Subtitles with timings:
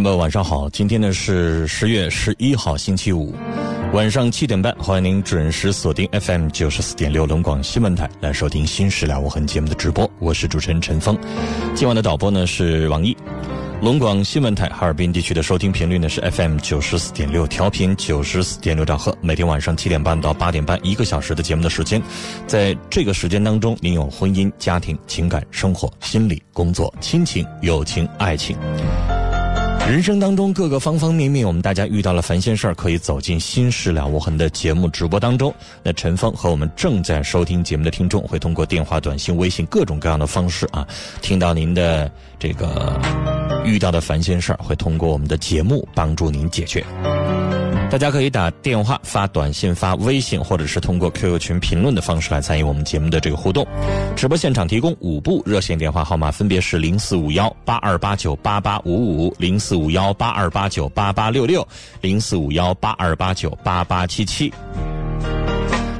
[0.00, 0.66] 众朋友，晚上好！
[0.70, 3.34] 今天呢是十月十一号，星期五，
[3.92, 10.10] 晚上七点半，欢迎您准时锁定 FM 九十四点六龙广新闻台来收听《新事了无痕》节目的直播。
[10.18, 11.18] 我是主持人陈峰，
[11.74, 13.14] 今晚的导播呢是王毅。
[13.82, 19.14] 龙广新闻台哈尔滨地区的收听频率呢是 FM 九十四点六，调频九十四点六兆赫。
[19.20, 22.00] 每天晚上七点半到八点半，一个小时的节目的时间，
[22.46, 28.56] 在这个时间当中，您有婚姻、家庭、情感、生活、心理、工作、亲情、友情、爱情。
[29.90, 35.52] 人生当中各个方方面面，我们大家遇到了烦心事儿，可以走进《心事了无痕》的节目直播当中。
[35.82, 40.86] 那陈峰和我们正在收听节目的听众，会通过电话、短信、微信各种各样的方式啊，
[41.20, 43.00] 听到您的这个
[43.64, 46.86] 遇到的烦心事儿，会通过我们的节目帮助您解决。
[47.90, 53.66] 大家可以打电话、发短信、发微信，或者是通过 QQ 群评论的方式来参与我们节目的这个互动。
[54.14, 61.66] 直播现场提供五部热线电话号码，分别是零四五幺八二八九八八五五、零四五幺八二八九八八六六、
[62.00, 64.52] 零四五幺八二八九八八七七。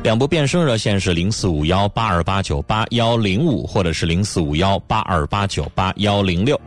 [0.05, 6.59] 两部变声热线是零四五幺八二八九八幺零五，或者是零四五幺八二八九八幺零六。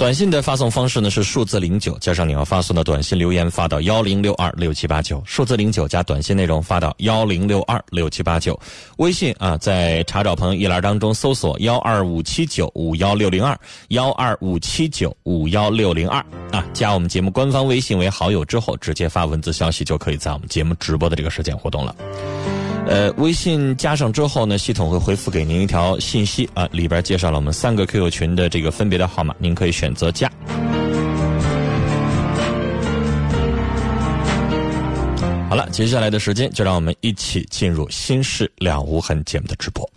[0.00, 8.58] 短信的发送方式呢是数字零九加上你要发送的短信留言发到幺零六二六七八九，数字零九加短信内容发到幺零六二六七八九。
[8.96, 13.54] 微信啊，在查找朋友一栏当中搜索幺二五七九五幺六零二
[13.88, 21.94] 幺二五七九五幺六零二啊，加我们节目官方微信为好友之后，直接发文字消息就可以在我们节目直播的这个时间活动了。
[22.90, 30.28] 呃，微信加上之后呢，系统会回复给您一条信息啊，里边介绍了我们三个 QQ 群的这个分别的号码，您可以选择加。
[35.48, 39.88] 好了，接下来的时间就让我们一起进入《心事了无痕》节目的直播。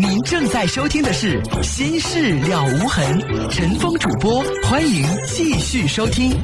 [0.00, 3.20] 您正在收听的是《心事了无痕》，
[3.50, 6.34] 陈峰主播，欢迎继续收听。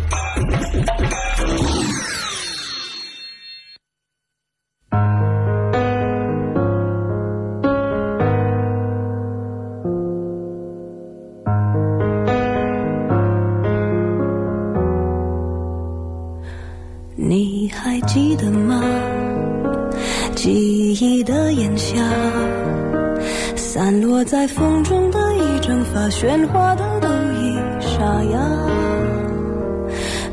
[26.21, 28.39] 喧哗的都已沙哑。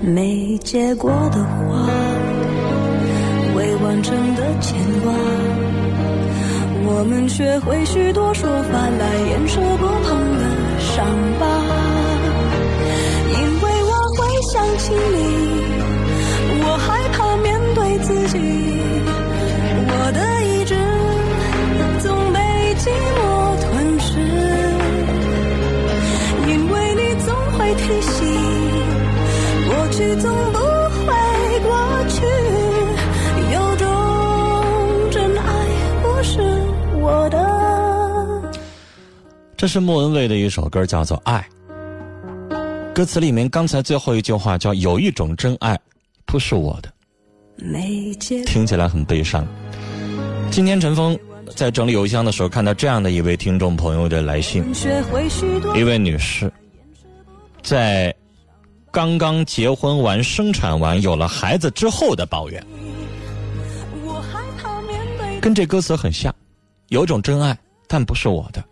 [0.01, 1.87] 没结果的花，
[3.55, 5.13] 未完成的牵挂，
[6.83, 10.43] 我们学会许多说法来掩饰不同的
[10.77, 11.05] 伤
[11.39, 11.45] 疤。
[13.31, 14.19] 因为我会
[14.51, 15.15] 想起你。
[16.63, 18.35] 我害怕面对自己，
[19.87, 20.75] 我的意志
[22.01, 22.37] 总被
[22.75, 23.16] 寂寞
[29.97, 31.73] 去总不会过
[32.07, 32.21] 去，
[33.51, 35.67] 有种真爱
[36.03, 36.39] 不是
[37.01, 38.53] 我的。
[39.57, 41.43] 这是莫文蔚的一首歌，叫做《爱》。
[42.93, 45.75] 歌词里面刚才最后一句话叫“有一种真爱”。
[46.27, 46.93] 不是我的，
[48.45, 49.47] 听起来很悲伤。
[50.51, 51.17] 今天陈峰
[51.55, 54.63] 在整理邮箱的时候，看到这样的一位听众朋友的来信，
[55.73, 56.51] 一位女士，
[57.63, 58.13] 在
[58.91, 62.65] 刚刚结婚完、生产完、有了孩子之后的抱怨，
[65.39, 66.33] 跟这歌词很像。
[66.89, 67.57] 有种真爱，
[67.87, 68.63] 但不是我的。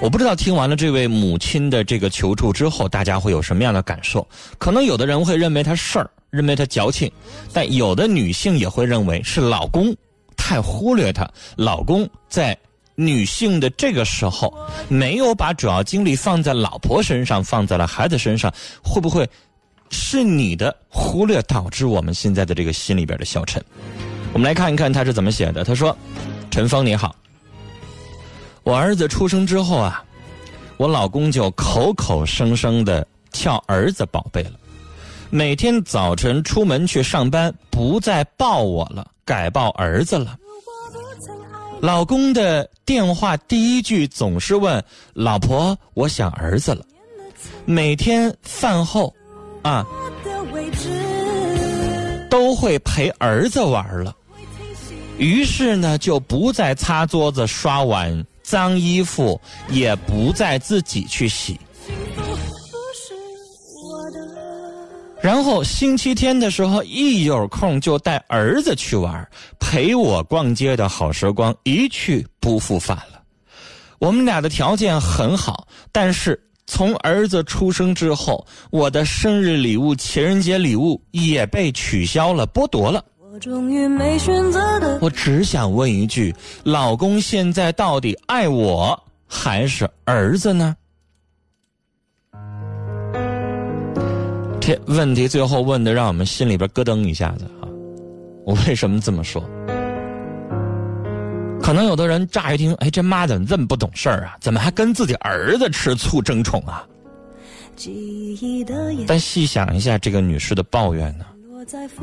[0.00, 4.26] 我不知道听完了这位母亲的这个求助之后，大家会有什么样的感受？
[4.58, 7.10] 可能有的人会认为她事儿，认为她矫情，
[7.52, 9.94] 但有的女性也会认为是老公
[10.36, 12.56] 太忽略她，老公在
[13.06, 14.52] 女性的这个时候
[14.88, 18.52] 没有把主要精力放在老婆身上，放在了孩子身上，
[18.82, 19.28] 会不会
[19.90, 23.62] 是你的忽略导致我们现在的这个心里边的消沉？
[24.32, 25.64] 我们来看一看他是怎么写的。
[25.64, 25.94] 他说
[26.50, 27.14] ：“陈峰你好。”
[28.64, 30.02] 我儿子出生之后啊，
[30.76, 34.52] 我老公就口口声声的叫儿子宝贝了。
[35.28, 40.38] 每天早晨出门去上班，不再抱我了，改抱儿子了。
[41.80, 44.82] 老公的电话第一句总是问
[45.14, 46.84] ：“老婆，我想儿子了。”
[47.64, 49.14] 每天饭后，
[49.62, 49.86] 啊，
[52.30, 54.14] 都会陪儿子玩了。
[55.18, 58.24] 于是呢，就不再擦桌子、刷碗。
[58.42, 59.40] 脏衣服
[59.70, 61.58] 也不再自己去洗，
[65.22, 69.26] 然后星期天的时候一有空就带儿子去玩，
[69.60, 73.22] 陪我逛街的好时光一去不复返了。
[74.00, 83.04] 我们俩的条件很好，但是从儿子出生之后，我的生日礼物、情人节礼物也被取消了，剥夺了。
[83.32, 84.98] 我终于没选择的。
[85.00, 86.34] 我只想问一句：
[86.64, 90.76] 老公现在到底爱我还是儿子呢？
[94.64, 97.66] 这问题最后问的让我们心里边咯噔一下子啊！
[98.46, 99.42] 我为什么这么说？
[101.60, 104.36] 可能有的人乍一听，哎，这妈怎么这么不懂事儿啊？
[104.40, 106.86] 怎么还跟自己儿子吃醋争宠啊？
[109.04, 111.24] 但细想一下这个女士的抱怨呢？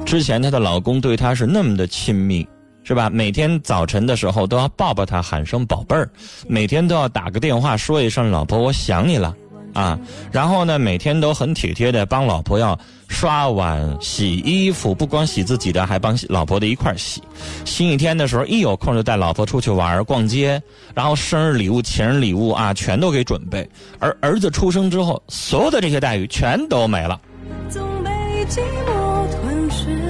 [0.06, 2.46] 之前她的老公对她是那么的亲密，
[2.84, 3.10] 是吧？
[3.10, 6.10] 每天早晨的时候都要抱抱她，喊声宝贝儿，
[6.46, 9.34] 每天都要打个电话说一声老婆我想你了，
[9.74, 10.00] 啊，
[10.32, 12.78] 然后呢每天都很体贴的帮老婆要
[13.08, 17.22] 刷碗、洗衣服，不光洗自己的，还帮老婆的一块洗。
[17.66, 20.62] 星期天的时候一有空就带老婆出去玩、逛街，
[20.94, 23.68] 然后生日礼物、情人礼物啊全都给准备。
[24.00, 27.20] 而儿子出生之后，所有的这些待遇全都没了。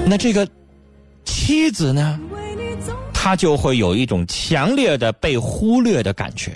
[0.05, 0.47] 那这个
[1.23, 2.19] 妻子呢，
[3.13, 6.51] 她就会有一种强烈的被忽略的感觉。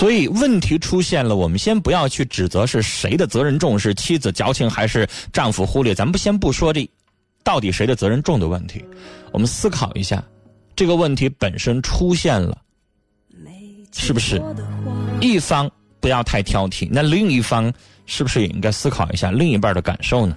[0.00, 6.88] 所以问题出现了，我们先不要去指责是谁的责任重，是妻子矫情还是丈夫忽略，咱们不先不说这
[7.44, 8.82] 到底谁的责任重的问题，
[9.30, 10.24] 我们思考一下，
[10.74, 12.56] 这个问题本身出现了，
[13.92, 14.40] 是不是
[15.20, 15.70] 一方
[16.00, 17.70] 不要太挑剔，那另一方？
[18.10, 20.36] 是不是也应该思考一下另一半的感受呢？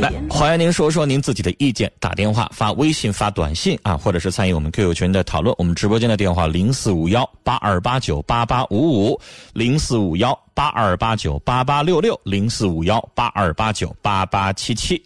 [0.00, 5.52] 来，欢迎您说说您自己的意见，打电话、发微信、发短信啊，或者是参与我们 QQ 群的讨论。
[5.58, 9.20] 我们直播间的电话零四五幺八二八九八八五五，
[9.52, 15.02] 零四五幺八二八九八八六六，零四五幺八二八九八八七七。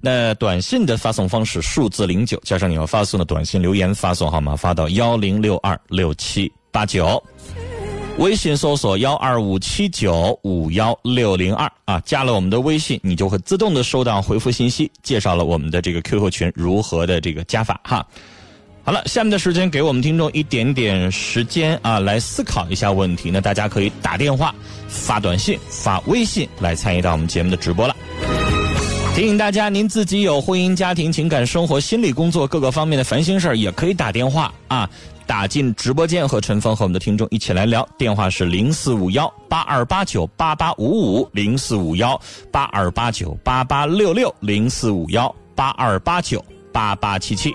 [0.00, 7.20] 那短信的发送方式数字零九加上你要发送的短信留言发送号码发到幺零六二六七八九。
[8.18, 18.06] 微信搜索幺二五七九五幺六零二啊，加了我们的微信，你就会自动的收到回复信息，介绍了我们的这个 QQ 群如何的这个加法哈。
[18.84, 23.30] 好了，下面的时间给我们听众一点点时间啊，来思考一下问题。
[23.30, 24.54] 那大家可以打电话、
[24.88, 27.96] 发短信、发微信来参与到我们节目的直播了。
[29.14, 34.88] 提醒大家，您自己有婚姻、家庭、情感、生活、心理、工作各个方面的烦心事儿，也可以打电话啊。
[35.26, 47.54] 打进直播间和陈峰和我们的听众一起来聊，电话是零四五幺八二八九八八五五零四五幺八二八九八八六六零四五幺八二八九八八七七。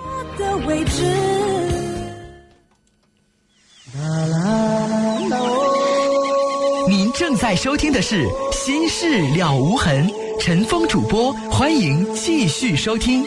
[6.87, 10.07] 您正在收听的是《心事了无痕》，
[10.39, 13.23] 陈峰主播，欢迎继续收听。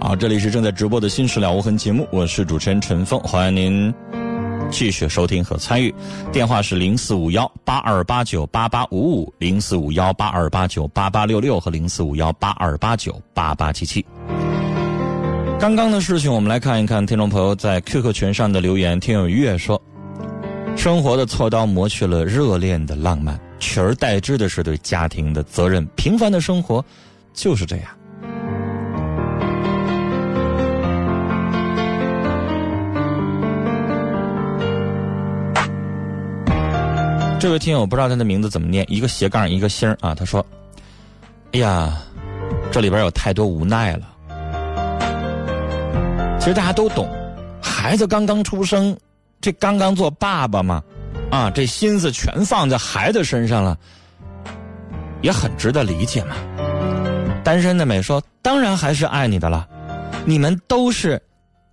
[0.00, 3.94] 好这里是正在直播的《新事了无痕》节目，我是主持人陈峰，欢迎您
[4.70, 5.94] 继续收听和参与。
[6.32, 14.04] 电话是零四五幺八二八九八八五五、零四五幺八二八九八八六六和零四五幺八二八九八八七七。
[15.58, 19.00] 刚刚的事情，我们来看一看听众朋友在 QQ 群上的留言。
[19.00, 19.80] 听友月说
[20.76, 25.84] ：“生活的锉刀磨去了热恋的浪漫，取而代之的是对家庭的责任。
[25.96, 26.84] 平凡的生活
[27.34, 27.86] 就是这样。”
[37.40, 40.12] 这位听友不知道他的名字怎么念，一个斜杠一个星啊。
[40.12, 40.44] 他说
[41.54, 41.96] ：“哎呀，
[42.72, 44.08] 这里边有太多无奈了。
[46.40, 47.08] 其实大家都懂，
[47.62, 48.96] 孩子刚刚出生，
[49.40, 50.82] 这刚刚做爸爸嘛，
[51.30, 53.78] 啊，这心思全放在孩子身上了，
[55.22, 56.34] 也很值得理解嘛。
[57.44, 59.64] 单身的美说，当然还是爱你的了，
[60.24, 61.22] 你们都是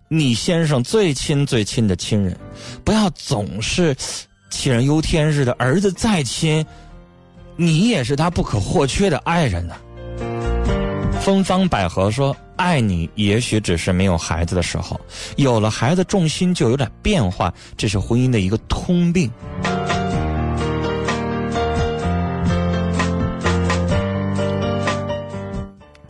[0.09, 2.37] 你先生最亲最亲的亲人，
[2.83, 3.95] 不要总是。”
[4.55, 6.65] 杞人忧天似的，儿子再亲，
[7.57, 9.75] 你也是他不可或缺的爱人呢。
[11.19, 14.99] 芬芳百合说：“爱你，也许只是没有孩子的时候，
[15.35, 19.29] 有了孩子，重心就有点变化，这是婚姻的一个通病。”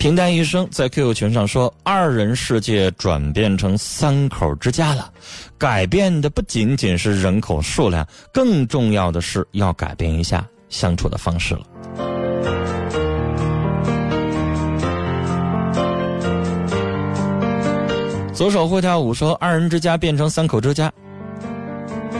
[0.05, 5.11] 平淡一生在 QQ 群上说：“二人世界转变成三口之家了，
[5.57, 11.61] 改变的不仅仅是人口数量，更重要的是要改变一下相处的方式了。”
[18.31, 20.93] 左手会跳舞说：“二人之家变成三口之家，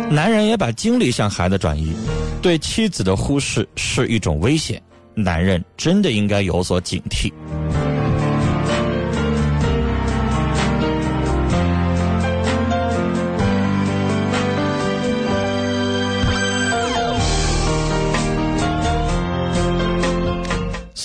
[0.10, 1.96] 男人也把精力向孩子转移，
[2.42, 4.82] 对妻子的忽视是一种危险，
[5.14, 7.32] 男人真的应该有所警惕。”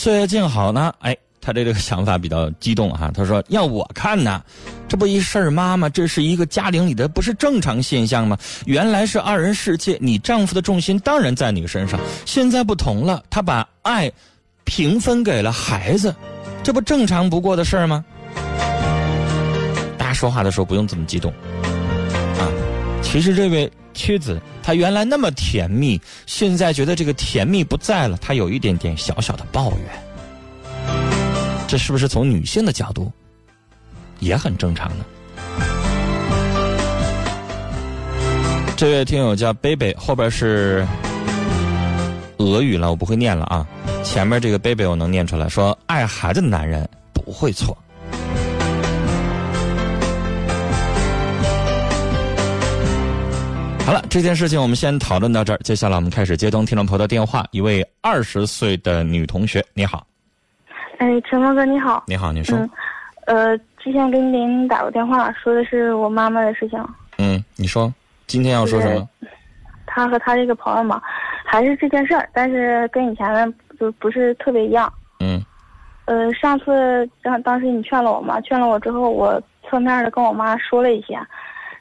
[0.01, 3.11] 岁月静好呢，哎，他这个想法比较激动哈。
[3.15, 4.43] 他说：“要我看呢，
[4.89, 8.35] 这不一事儿妈妈，这是一个家庭里的不是正常现象吗？
[8.65, 14.11] 原来是二人世界，你丈夫的重心当然在你身上，现在不同了，他把爱
[14.65, 16.17] 平分给了孩子，
[16.63, 18.03] 这不正常不过的事儿吗？”
[19.99, 21.31] 大家说话的时候不用这么激动。
[23.11, 29.81] 其实这位妻子她原来那么甜蜜，现在觉得这个甜蜜不在了，她有一点点小小的抱怨。
[31.67, 33.11] 这是不是从女性的角度
[34.21, 35.05] 也很正常呢？
[38.77, 40.87] 这位听友叫贝贝，后边是
[42.39, 43.67] 俄语了，我不会念了啊。
[44.05, 47.77] 前面这个贝贝我能念出来，说爱孩子的男人不会错。
[53.91, 55.57] 好了，这件事情我们先讨论到这儿。
[55.65, 57.45] 接下来我们开始接通听众朋友的电话。
[57.51, 60.07] 一位二十岁的女同学，你好。
[60.99, 62.05] 哎，陈峰哥，你好。
[62.07, 62.57] 你好，你说。
[62.57, 62.71] 嗯，
[63.27, 66.79] 呃，之前跟您打过电话，说的是我妈妈的事情。
[67.19, 67.93] 嗯，你说，
[68.29, 69.09] 今天要说什么？
[69.87, 71.03] 他和他这个朋友嘛，
[71.45, 74.93] 还是这件事儿，但是跟以前的就不是特别一样。
[75.19, 75.45] 嗯。
[76.05, 81.21] 呃，上次当当时你劝了我嘛，劝了我之后，我侧面的跟我妈说了一些，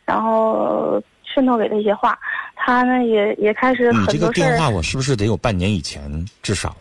[0.06, 1.00] 然后。
[1.40, 2.20] 渗透给他一些话，
[2.54, 6.02] 他呢也也开始很多事你这个电话我是不是得有半年以前
[6.44, 6.76] 至少？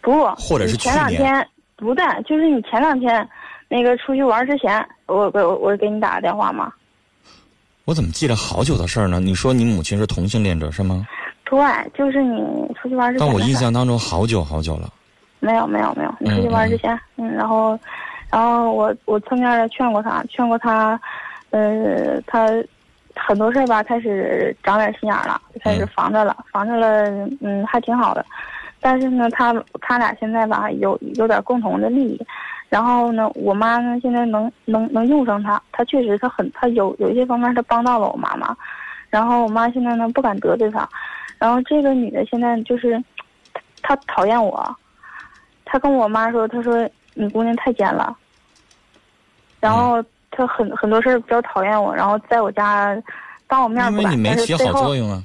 [0.00, 1.46] 不，或者是前两天
[1.76, 3.28] 不但，就是你前两天
[3.68, 6.72] 那个出去玩之前，我我我给你打个电话吗？
[7.84, 9.20] 我怎么记得好久的事儿呢？
[9.20, 11.06] 你说你母亲是同性恋者是吗？
[11.44, 11.58] 对，
[11.94, 12.40] 就是你
[12.80, 13.26] 出去玩之前。
[13.26, 14.90] 但我印象当中好久好久了。
[15.40, 17.78] 没有没有没有，你出去玩之前，嗯，然后，
[18.30, 20.98] 然后我我侧面的劝过他，劝过他，
[21.50, 22.48] 呃，他。
[23.18, 27.08] 很多事儿吧，开始长点心眼了，就开始防着了，防着了，
[27.40, 28.24] 嗯，还挺好的。
[28.80, 32.26] 但是呢，他他俩现在吧，有有点共同的利益。
[32.68, 38.56] 然后呢，我妈呢，现在能能能用上他，他确实他很他有有一些方面他帮到了我妈妈。
[39.10, 40.88] 然后我妈现在呢不敢得罪他。
[41.38, 43.02] 然后这个女的现在就是，
[43.82, 44.76] 她讨厌我，
[45.64, 48.16] 她跟我妈说，她说你姑娘太奸了。
[49.60, 50.02] 然后。
[50.30, 52.96] 他很很多事儿比较讨厌我，然后在我家
[53.46, 55.22] 当我面因为你没起好作用啊。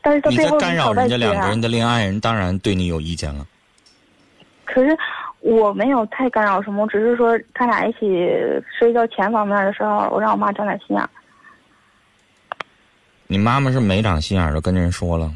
[0.00, 3.46] 但是他背后干扰人家两个人的恋爱，人当然对你有意见了。
[4.64, 4.96] 可是
[5.40, 7.98] 我没有太干扰什么，只是说他俩一起
[8.78, 11.08] 涉及到钱方面的时候，我让我妈长点心眼。
[13.26, 15.30] 你妈妈是没长心眼的，跟人说了。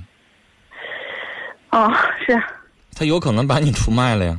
[1.71, 1.93] 哦，
[2.25, 2.41] 是。
[2.97, 4.39] 他有可能把你出卖了呀。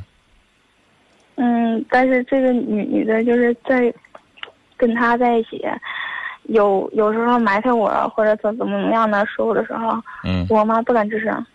[1.36, 3.92] 嗯，但是这个女女的就是在。
[4.82, 5.64] 跟他在一起，
[6.48, 11.46] 有有时候埋汰我或者怎怎么怎么样的说我的时候，嗯，我妈不敢吱声。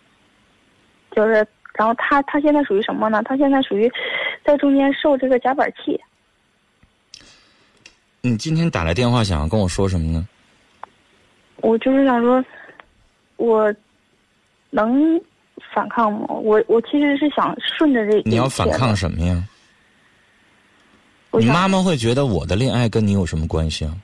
[1.10, 3.22] 就是，然后他他现在属于什么呢？
[3.26, 3.92] 他现在属于
[4.42, 6.00] 在中间受这个夹板气。
[8.22, 10.26] 你今天打来电话想要跟我说什么呢？
[11.56, 12.42] 我就是想说，
[13.36, 13.74] 我
[14.70, 15.20] 能
[15.74, 16.26] 反抗吗？
[16.28, 18.22] 我我其实是想顺着这。
[18.24, 19.42] 你要反抗什么呀？
[21.32, 23.94] 你妈妈会觉得我的恋爱跟你有什么关系啊？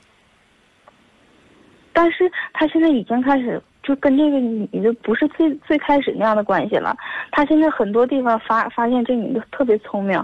[1.92, 6.96] 但是她现在已经开始就跟这个女的不是最最开始那样的关系了。
[7.30, 10.22] 他现在很多地方发发现这女的特别聪明，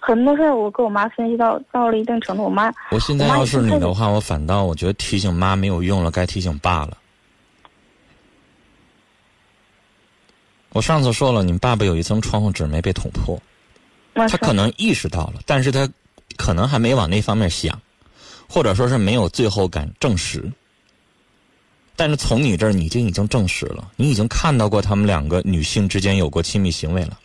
[0.00, 6.96] 很多事儿我跟我妈分析到到了一定程度，我妈我现在要是你的话，我反倒我觉得提醒妈没有用了，该提醒爸了。
[10.70, 13.38] 我上次说了，你爸爸有一层窗户纸没被捅破，
[14.14, 15.88] 他他可能意识到了，但是他
[16.32, 17.80] 可能还没往那方面想，
[18.48, 20.50] 或者说是没有最后敢证实。
[21.94, 27.18] 但是从你这儿，你就已经证实了，你已经看到过他们两个女性之间有过亲密行为了。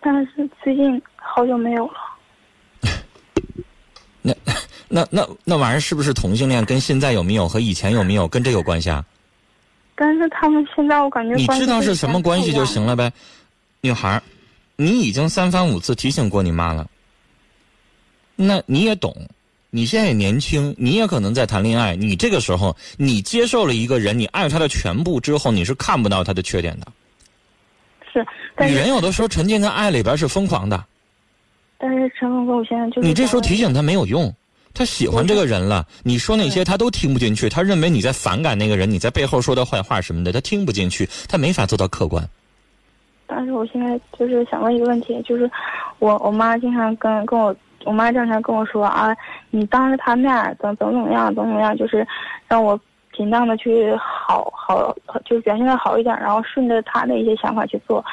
[0.00, 1.94] 但是最近好久没有了。
[4.22, 4.34] 那
[4.88, 6.64] 那那那玩意儿是不是同性恋？
[6.64, 9.04] 跟现在有没有和以前有没有跟这有关系啊？
[9.94, 12.96] 但是他们现在我感觉你知道是什么关系就行了。
[12.96, 13.12] 呗，
[13.82, 14.22] 女孩儿，
[14.76, 16.88] 你已经三番五次提醒过你妈了，
[18.42, 19.14] 那你也懂，
[19.68, 26.86] 你现在也年轻，你也可能在谈恋爱，你这个时候你接受了一个人，你爱他的全部之后，你是看不到他的缺点的。
[28.12, 30.84] 是，但是女人有的时候沉浸在爱里边是疯狂的，
[31.76, 34.34] 但是陈峰哥，我现在就你这时候提醒他没有用。
[34.72, 42.24] 他喜欢这个人了，你说那些他都听不进去，他认为你在反感那个人，你在背后说他坏话什么的，他听不进去，他没法做到客观。
[43.26, 45.50] 但是我现在就是想问一个问题，就是
[45.98, 49.16] 我我妈经常跟跟我，我妈经常跟我说啊，
[49.50, 52.06] 你当着她面儿怎怎么怎么样，怎么怎么样，就是
[52.46, 52.78] 让我
[53.16, 54.94] 尽量的去好好，
[55.24, 58.04] 就是表现的好一点，然后顺着她的一些想法去做，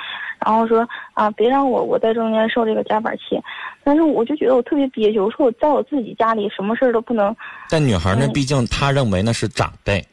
[0.46, 3.42] 然后说啊，别让我我在中间受这个夹板气。
[3.84, 7.36] 但是我就觉得我特别憋屈，我说我在我自己家里什么事儿都不能，
[7.70, 10.06] 但女孩呢，嗯毕竟她认为那是长辈，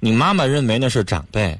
[0.00, 1.58] 你妈妈认为那是长辈，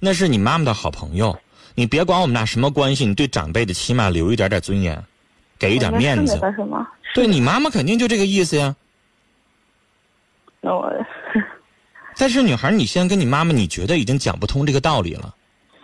[0.00, 1.36] 那是你妈妈的好朋友。
[1.74, 5.02] 你别管我们俩什么关系，你对长辈的起码留一点点尊严，
[5.62, 6.88] 给一点面子是吗？
[7.14, 8.74] 对你妈妈肯定就这个意思呀。
[10.60, 10.92] 那我
[12.18, 15.32] 但是女孩，你现在跟你妈妈，你觉得已经讲不通这个道理了。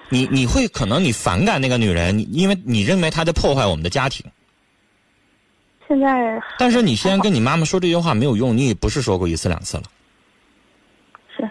[0.09, 4.27] 你你会可能你反感那个女人，你因为你认为她在破坏我们的家庭。
[5.87, 9.85] 现在但是你现在跟你妈妈说这句话没有用，你也不是说过一次两次了。
[11.37, 11.49] 是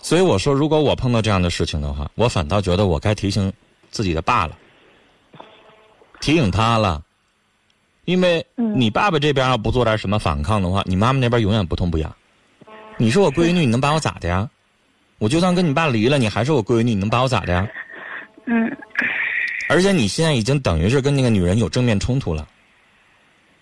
[0.00, 3.52] 所以我说，如果我碰到这样的事情的话，我反倒觉得我该提醒
[3.90, 4.56] 自己的爸了，
[6.20, 7.02] 提醒他了，
[8.04, 12.14] 因为嗯你爸爸这边要不做点什么反抗的话，你妈妈那边永远不痛不痒。
[12.98, 14.48] 你是我闺女，你能把我咋的呀？
[15.18, 17.68] 我就算跟你爸离了，你还是我闺女，你能把我咋的呀？
[18.46, 18.76] 嗯
[19.68, 22.46] 而且你现在已经等于是跟那个女人有正面冲突了，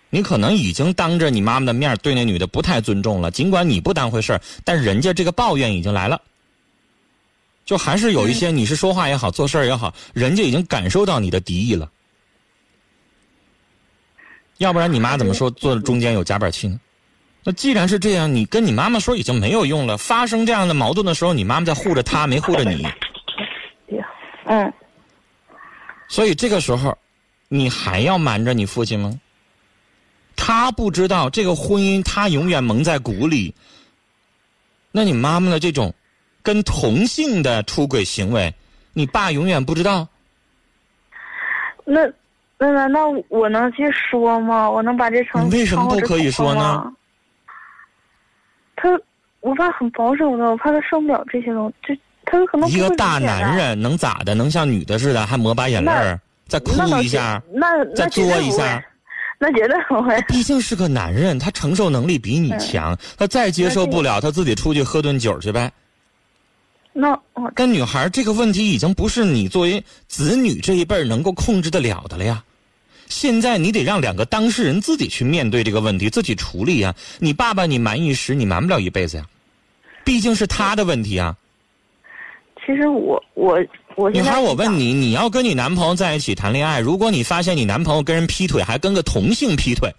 [0.09, 3.31] 你可能已经当着你妈妈的面对那女的不太尊重了。
[3.31, 6.19] 尽管你不当回事儿，但人家这个抱怨已经来了，
[7.63, 11.89] 就还是有一些你是说话也好，做事儿也好，人家已经感受到你的敌意了。
[14.61, 16.79] 要不然你妈怎么说坐中间有夹板气呢？
[17.43, 19.97] 那既然是这样，你跟你妈妈说已经没有用了。
[19.97, 22.87] 发生这样的矛盾的时候，你妈妈在护着她，没护着你。
[24.45, 24.71] 嗯，
[26.07, 26.95] 所以这个时候，
[27.47, 29.19] 你还要瞒着你父亲吗？
[30.35, 33.55] 他不知道这个婚姻，他永远蒙在鼓里。
[34.91, 35.91] 那你妈妈的这种
[36.43, 38.53] 跟同性的出轨行为，
[38.93, 40.07] 你爸永远不知道。
[41.83, 42.01] 那
[42.61, 44.69] 那难道我能去说吗？
[44.69, 46.93] 我能把这成你为什么不可以说呢？
[48.75, 48.87] 他，
[49.39, 54.35] 我爸很保守的，我怕他受不了这些东西，这他可能一个大男，人能咋的？
[54.35, 56.71] 能像女的似的，还抹把眼泪儿，再哭
[57.01, 58.79] 一下，那再作一下。
[59.39, 60.15] 那绝对不会。
[60.27, 65.71] 毕竟是个男人，他承受能力比你强，他再接受不了，他自己出去喝顿酒去呗。
[66.93, 72.43] 那我跟女孩这个问题已经不是你作为子女这一辈儿能够控制得了的了呀。
[73.11, 76.95] 现在你得让两个当事人自己去面对这个问题，自己处理呀。
[77.19, 79.25] 你爸爸你瞒一时，你瞒不了一辈子呀。
[80.03, 81.35] 毕竟是他的问题啊。
[82.65, 83.59] 其实我我
[83.95, 89.93] 我女孩，我问你，你要跟你男朋友在一起谈恋爱，如果你发现你男朋友跟人劈腿，还跟个同性劈腿，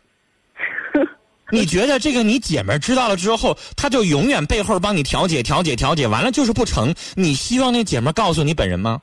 [1.52, 6.94] 你觉得这个你姐们儿知道了之后，她就永远背后帮你调解、调解、调解，完了就是不成？
[7.14, 9.02] 你希望那姐们儿告诉你本人吗？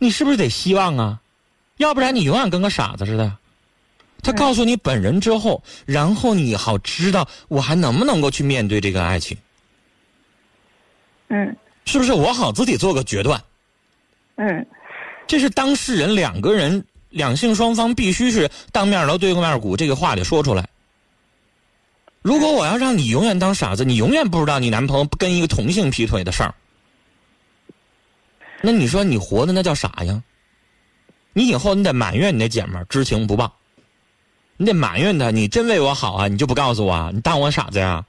[0.00, 1.20] 你是不是得希望啊？
[1.76, 3.36] 要不然你永远跟个傻子似的。
[4.22, 9.36] 他告诉你本人之后，然后你好知道我还能不能够去面对这个爱情，
[11.28, 12.12] 嗯是不是？
[12.12, 13.42] 我好自己做个决断。
[14.36, 14.66] 嗯
[15.26, 20.68] 这是当事人两个人两性双方必须是当面锣对面鼓，这个话得说出来。
[22.20, 26.54] 如果我要让你永远当傻子，你永远不知道你男朋友跟一个同性劈腿的事儿，
[28.62, 30.22] 那你说你活的那叫啥呀？
[31.32, 33.56] 你以后你得埋怨你那姐们儿知情不报，
[34.56, 38.04] 你得埋怨她，你真为我好啊，你就不告诉我啊，你当我傻子呀？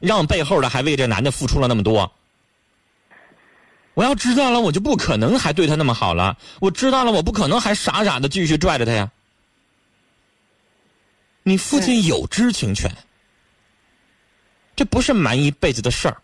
[0.00, 2.10] 让背后的还为这男的付出了那么多。
[3.94, 6.38] 我要知道了，我就不可能还对他那么好了。
[6.60, 9.10] 我知道了，我不可能还傻傻的继续拽着他呀。
[11.42, 12.90] 你父亲有知情权，
[14.74, 16.22] 这不是瞒一辈子的事儿。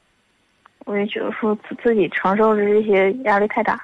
[0.84, 3.80] 我也觉得说自自己承受着这些压力太大，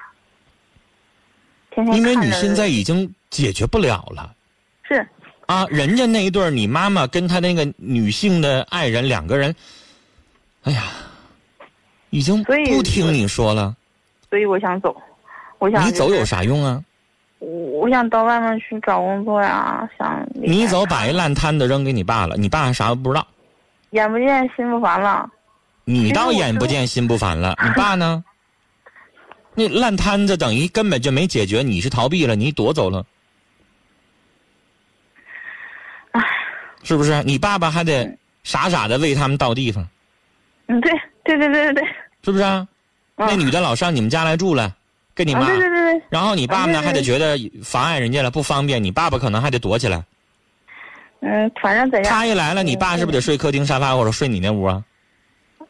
[1.71, 4.33] 天天因为你现在已经解决不了了
[4.83, 5.05] 是
[5.47, 5.65] 啊！
[5.69, 9.53] 人家那一对儿你妈妈跟他那个女性的爱人两个人，
[10.63, 10.83] 哎呀，
[12.11, 13.75] 已经所以不听你说了。
[14.29, 14.95] 所以我想走，
[15.57, 16.23] 我想、你走有？
[16.23, 16.81] 啥用啊？
[17.39, 17.49] 我
[17.81, 23.27] 我想到外面去找工作呀，想你走把一烂摊子扔给你爸了，你爸啥都不知道。
[23.89, 25.29] 眼不见心不烦了。
[25.83, 28.23] 你倒眼不见心不烦了，你爸呢？
[29.53, 33.05] 那烂摊子等于根本就没解决，你是逃避了，你躲走了，
[36.11, 36.21] 唉，
[36.83, 37.21] 是不是？
[37.23, 39.85] 你爸爸还得傻傻的为他们到地方，
[40.67, 40.91] 嗯，对
[41.25, 41.83] 对对对对对，
[42.23, 42.65] 是不是啊？
[43.17, 44.73] 嗯那女的老上你们家来住了，
[45.13, 50.03] 跟你妈啊，对对对对，然后你爸爸呢还得觉得妨碍人家了，不方便，你爸爸可能还得躲起来。
[51.19, 54.83] 嗯，反正怎样，他一来了，你爸是不是得睡客厅沙发或者睡你那屋啊？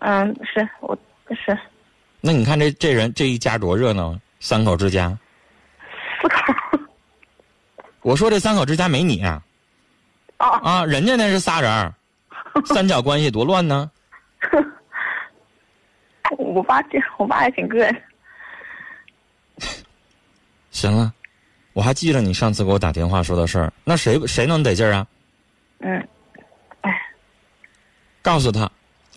[0.02, 0.98] 嗯，是我
[1.30, 1.58] 是
[2.20, 5.16] 那你看这这人这一家多热闹啊，三口之家。
[6.22, 6.80] 四口
[8.02, 9.42] 我说这三口之家没你啊
[10.38, 11.94] 啊，啊，人家那是仨人儿，
[12.66, 13.90] 三角关系多乱呢。
[16.38, 18.02] 我爸这我爸还挺膈应。
[20.72, 21.14] 行了，
[21.74, 25.06] 我还记得你上次给我打电话说的事儿，那谁谁能得劲儿啊？
[25.80, 26.08] 嗯，
[28.24, 28.72] 告诉他，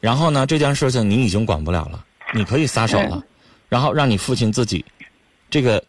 [0.05, 3.25] 然后呢，这件事情你已经管不了了，你可以撒手了，
[3.71, 4.85] 然后让你父亲自己，
[5.49, 5.83] 这个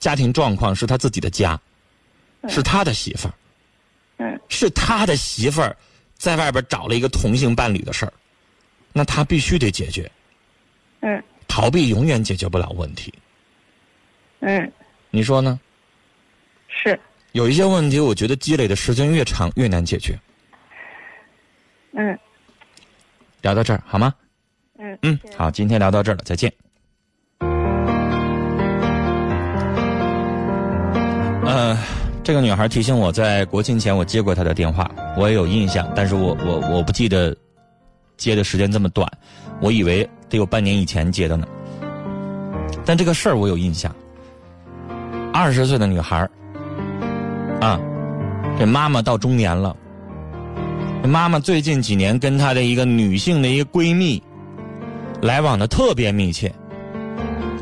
[0.00, 1.56] 家庭状况是他自己的家，
[2.48, 3.34] 是他的媳妇儿，
[4.16, 5.76] 嗯，是他的媳妇儿
[6.16, 8.12] 在外边找了一个同性伴侣的事儿，
[8.92, 10.10] 那他必须得解决，
[11.02, 11.22] 嗯。
[11.46, 13.14] 逃避永远解决不了问题，
[14.40, 14.72] 嗯，
[15.10, 15.60] 你说呢？
[16.66, 16.98] 是，
[17.30, 20.18] 有一些问题，我觉得积累的时间越长越难解决。
[21.92, 22.18] 嗯
[23.42, 24.14] 聊到这儿好吗？
[24.78, 26.50] 嗯嗯，好，今天聊到这儿了，再见。
[31.44, 31.76] 呃，
[32.22, 37.36] 这个女孩提醒我在国庆前我接过她的电话，我也有印象，但是我我我不记得
[38.16, 39.10] 接的时间这么短，
[39.60, 41.46] 我以为得有半年以前接的呢。
[42.86, 43.94] 但这个事儿我有印象，
[45.32, 46.30] 二十岁的女孩儿
[47.60, 47.78] 啊，
[48.56, 49.76] 这妈妈到中年了。
[51.04, 54.22] 妈妈最近几年跟她的一个女性的一个闺蜜
[55.20, 56.52] 来往的特别密切。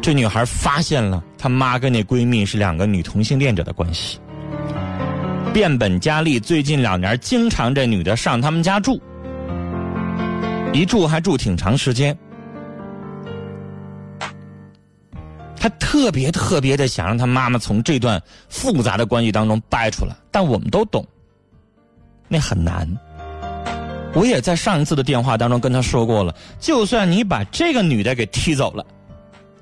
[0.02, 4.18] 这女孩发现了她妈跟那闺蜜是两个女同性恋者的关系，
[5.52, 6.38] 变本加厉。
[6.38, 9.00] 最近两年，经常这女的上他们家住，
[10.72, 12.16] 一住还住挺长时间。
[15.56, 21.06] 她特别特别的想让她妈妈从这段复杂的关系当中掰出来，但我们都懂，
[22.28, 22.88] 那很难。
[24.12, 28.84] 我也在上一次的电话当中跟他说过了，就算你把这个女的给踢走了，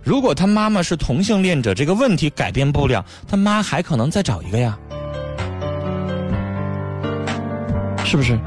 [0.02, 4.78] 如果他妈妈是同性恋者，这个问题改变不了，他妈还可能再找一个呀，
[8.04, 8.38] 是不是？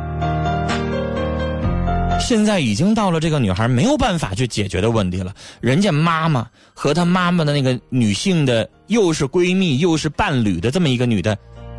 [2.20, 11.38] 现在已经到了这个女孩没有办法去解决的问题了，人家妈妈和她妈妈的那个女性的又是闺蜜又是伴侣的这么一个女的，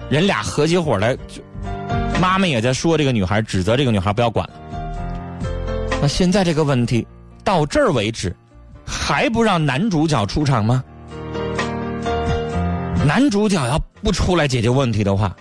[0.08, 1.42] 人俩合起伙来就。
[2.22, 4.54] 妈妈也在说这个女孩，指责这个女孩不要管了。
[6.00, 7.04] 那现在这个问题
[7.42, 8.32] 到这儿为止，
[8.86, 10.84] 还不让男主角出场吗？
[13.04, 15.34] 男主角要不出来解决问题的话，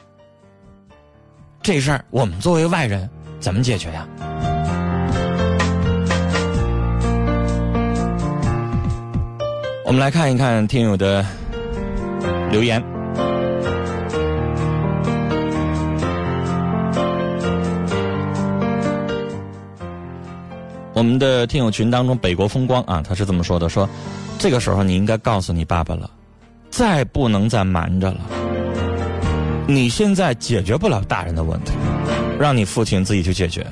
[1.61, 3.07] 这事儿我们作为外人
[3.39, 4.07] 怎么解决呀？
[9.85, 11.23] 我们来看一看听友的
[12.49, 12.83] 留言。
[21.01, 23.89] 我们的听友群当中，北国风光啊，他是这么说的：说
[24.37, 26.07] 这个时候你应该告诉你爸爸了，
[26.69, 28.19] 再不能再瞒着了。
[29.65, 31.71] 你现在解决不了大人的问题，
[32.39, 33.65] 让你父亲自己去解决。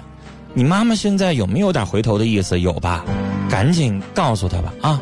[0.55, 2.59] 你妈妈现在有没有点回头的意思？
[2.59, 3.05] 有吧？
[3.47, 4.99] 赶紧告诉他吧啊！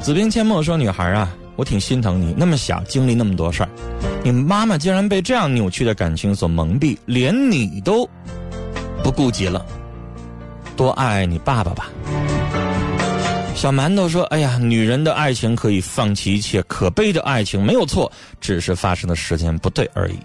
[0.00, 3.68] 子冰阡陌说：“女孩啊，我挺心疼你，那么小经历那么多事儿，
[4.22, 8.08] 你妈妈竟然被这样扭曲的感情所蒙蔽，连你都。”
[9.08, 9.64] 不顾及了，
[10.76, 11.88] 多爱爱你爸爸吧。
[13.54, 20.18] 小馒头说：“哎呀，女人的爱情可以放弃一切，可悲的爱情没有错，只是发生的时间不对而已。”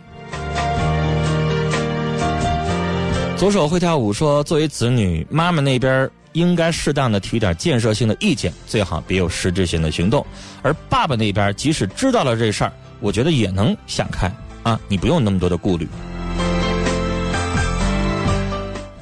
[3.40, 10.26] 左手会跳舞说，作为子女，妈妈那边应该适当的提点建设性的意见，最好别有实质性的行动。
[10.62, 14.30] 而爸爸那边即使知道了这事儿，我觉得也能想开
[14.62, 15.88] 啊，你不用那么多的顾虑。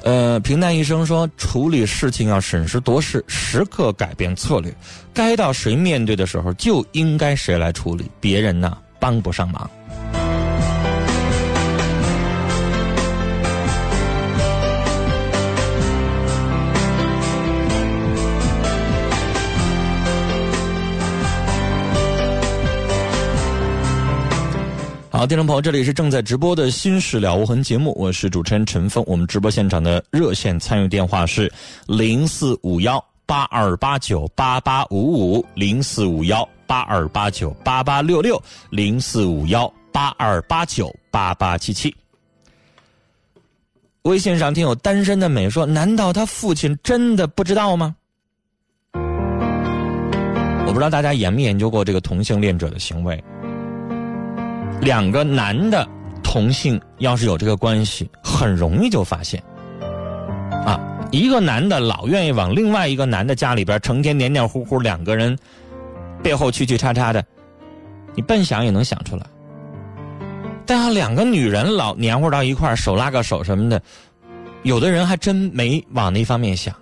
[0.02, 4.74] 呃，平淡一生说，处理事情要审时度势，时刻改变策略，
[5.14, 9.70] 该到谁面对的时候就应该谁来处理，别人呢帮不上忙。
[25.22, 29.04] 好，听众朋友，这里是正在直播的《新事了无痕》节目，我是主持人陈峰。
[29.06, 31.48] 我们直播现场的热线参与电话是
[31.86, 41.94] 零四五幺八二八九八八五五零四五幺八二八九八八六六零四五幺八二八九八八七七。
[44.02, 47.94] 微信上听有单身的美说：“难道他父亲真的不知道吗？”
[50.66, 53.22] 我不知道大家研没研究过这个同性恋者的行为。
[54.82, 55.88] 两个男的
[56.24, 59.40] 同性要是有这个关系，很容易就发现。
[60.66, 60.78] 啊，
[61.12, 65.38] 一个男的老愿意往另外一个男的家里边，成天黏黏糊糊，两个人
[66.20, 67.24] 背后去去叉叉的，
[68.16, 69.22] 你笨想也能想出来。
[70.66, 73.80] 但要两个女人老黏糊到一块手拉个手什么的，
[74.64, 76.74] 有的人还真没往那方面想，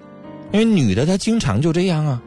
[0.52, 2.22] 因为女的她经常就这样啊。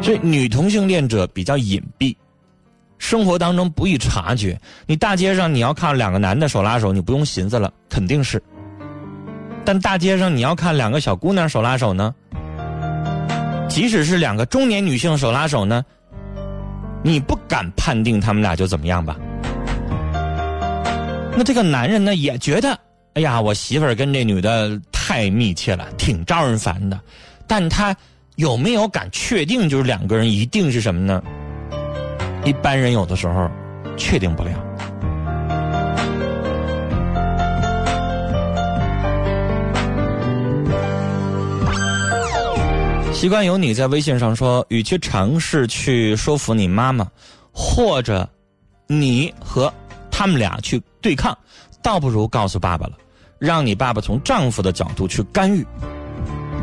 [0.00, 2.14] 所以女同性恋者比较隐蔽。
[2.98, 8.42] 生活当中不易察觉，你大街上你要看两个男的手拉手，你不用寻思了，肯定是。
[9.64, 12.14] 但大街上你要看两个小姑娘手拉手呢，
[13.68, 15.84] 即使是两个中年女性手拉手呢，
[17.02, 19.16] 你不敢判定他们俩就怎么样吧？
[21.36, 22.78] 那这个男人呢也觉得，
[23.14, 26.98] 哎呀，我媳妇儿跟这女的太密切了，挺招人烦的，
[27.46, 27.94] 但他
[28.36, 31.22] 有没有敢确定就是两个人一定是什么呢？
[32.46, 33.50] 一般人有的时候
[33.96, 34.50] 确定不了。
[43.12, 47.04] 习惯有你在微信上说，与其尝试去说服你妈妈，
[47.50, 48.28] 或者
[48.86, 49.72] 你和
[50.08, 51.36] 他们俩去对抗，
[51.82, 52.92] 倒不如告诉爸爸了，
[53.40, 55.66] 让你爸爸从丈夫的角度去干预，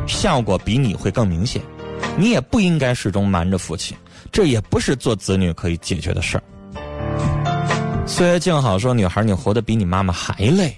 [0.07, 1.61] 效果比你会更明显。
[2.17, 3.95] 你也不应该始终瞒着父亲。
[4.31, 6.43] 这也不是做子女可以解决的事儿。
[8.07, 10.75] 岁月静好说：“女孩，你活得比你妈妈还累。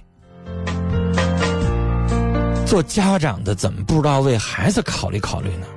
[2.66, 5.68] 做家长的怎么不知道为孩子考虑考虑呢？”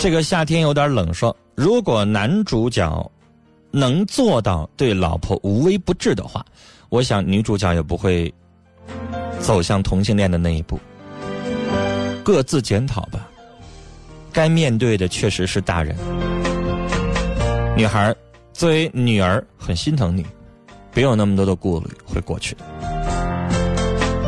[0.00, 3.12] 这个夏天有点冷，说如果男主角
[3.70, 6.42] 能做到对老婆无微不至的话，
[6.88, 8.32] 我想女主角也不会
[9.40, 10.80] 走向同性恋的那一步。
[12.24, 13.28] 各自检讨吧，
[14.32, 15.94] 该面对的确实是大人。
[17.76, 18.16] 女孩
[18.54, 20.24] 作为女儿很心疼你，
[20.94, 22.64] 别有那么多的顾虑，会过去的。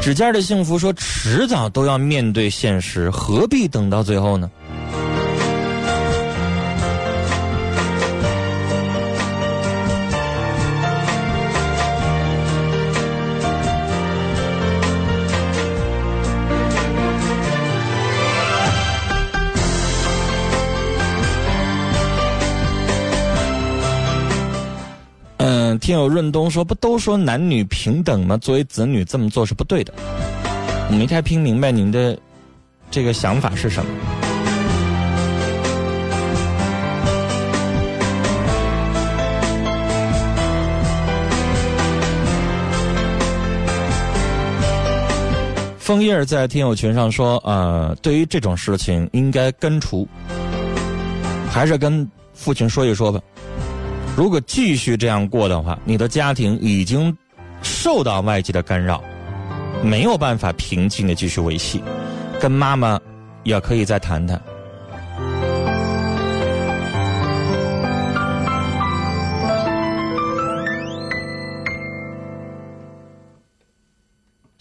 [0.02, 4.50] 指尖的幸福说，迟早都要面对现实，何必等到最后呢？
[25.83, 28.37] 听友润东说：“不都说男女平等吗？
[28.37, 29.92] 作为子女这么做是不对的。”
[30.88, 32.16] 我没太听明白您的
[32.88, 33.90] 这个想法是什么。
[45.81, 50.07] 枫叶在听友群上说：“呃，对于这种事情应该根除，
[51.51, 53.21] 还是跟父亲说一说吧。”
[54.14, 57.16] 如果继续这样过的话，你的家庭已经
[57.62, 59.03] 受到外界的干扰，
[59.83, 61.83] 没有办法平静的继续维系。
[62.38, 63.01] 跟妈妈
[63.42, 64.40] 也可以再谈谈。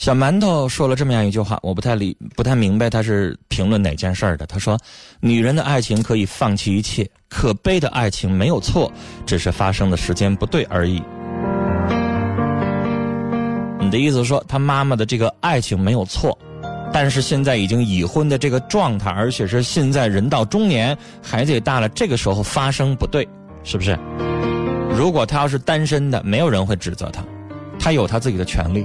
[0.01, 4.47] 小馒头说了这么样一句话，我不太理，不太明白他是评论哪件事的。
[4.47, 4.75] 他说
[5.21, 8.91] ：“女人的爱情可以放弃一切。”可悲的爱情没有错，
[9.27, 10.99] 只是发生的时间不对而已。
[13.79, 16.35] 你的意思说，他妈妈的这个爱情没有错，
[16.91, 23.27] 但是现在已经已婚的这个状态，而且是现在人到中年，孩子也大了，这个时候发生不对，
[23.63, 23.95] 是不是？
[24.89, 27.23] 如果他要是单身的，没有人会指责他，
[27.77, 28.83] 他有他自己的权利。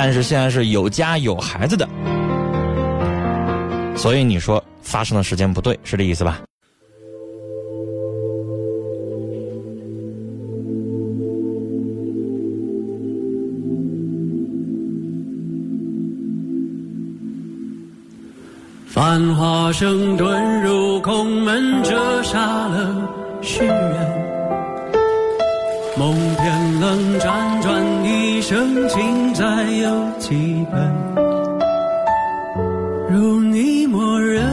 [0.00, 1.84] 但是现在是有家有孩子的，
[3.96, 6.38] 所以你说发生的时间不对，是这意思吧？
[18.86, 22.36] 繁华声遁入空门，折煞
[22.68, 23.10] 了
[23.42, 24.37] 世人。
[25.98, 30.94] 梦偏冷，辗转一生，情债有几本？
[33.10, 34.48] 如你默认，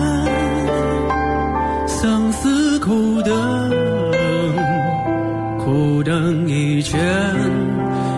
[1.88, 3.72] 相思苦等，
[5.64, 7.00] 苦等一圈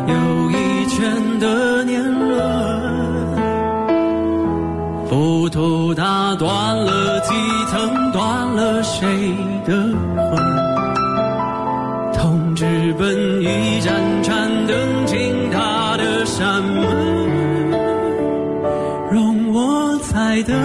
[0.07, 0.15] 又
[0.49, 2.39] 一圈的年轮，
[5.09, 7.33] 浮屠打断了几
[7.69, 9.05] 层，断了谁
[9.65, 10.16] 的？
[12.97, 16.83] 奔一盏盏灯，进他的山门，
[19.11, 20.55] 容我再等，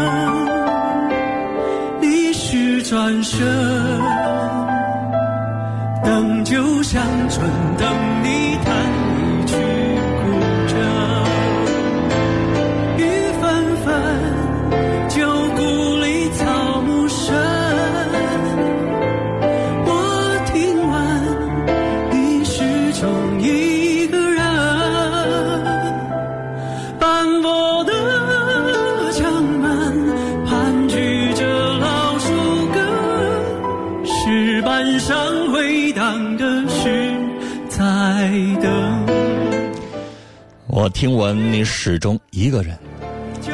[40.83, 42.77] 我听闻你始终一个人，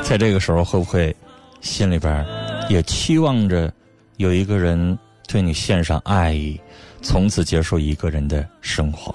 [0.02, 1.14] 在这个时候会不会
[1.60, 2.26] 心里边
[2.70, 3.70] 也期望着
[4.16, 6.58] 有一个人对你献上爱意，
[7.02, 9.14] 从此结束一个人的生活？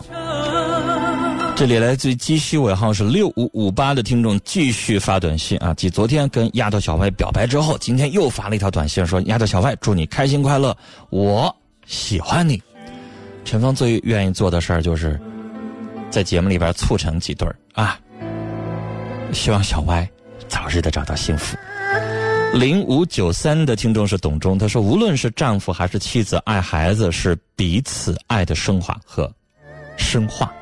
[1.56, 10.78] 这里来自于鸡西尾号是六五五八的听众继续发短信啊，继昨天跟丫头小外表白之后，今天又发了一条短信说：“丫头小外，祝你开心快乐，
[11.10, 11.52] 我
[11.88, 12.62] 喜欢你。”
[13.43, 15.19] 陈峰最愿意做的事儿就是
[16.12, 17.99] 在节目里边促成几对儿啊，
[19.34, 20.08] 希望小歪
[20.48, 21.58] 早日的找到幸福。
[22.54, 29.32] 零五九三的听众是董忠，他说无论是丈夫还是妻子，爱孩子是彼此爱的升华和
[29.98, 30.54] 深化。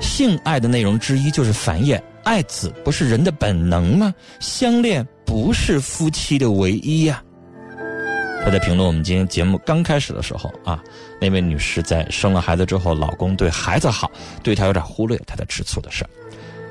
[0.00, 4.14] 性爱的内容之一就是繁衍，爱子不是人的本能吗？
[4.40, 7.22] 相恋不是夫妻的唯一呀、
[8.44, 10.82] 他在评论我们今天节目刚开始的时候啊，
[11.20, 14.10] 那位女士在生了孩子之后，老公对孩子好，
[14.42, 16.10] 对她有点忽略她的吃醋的事儿。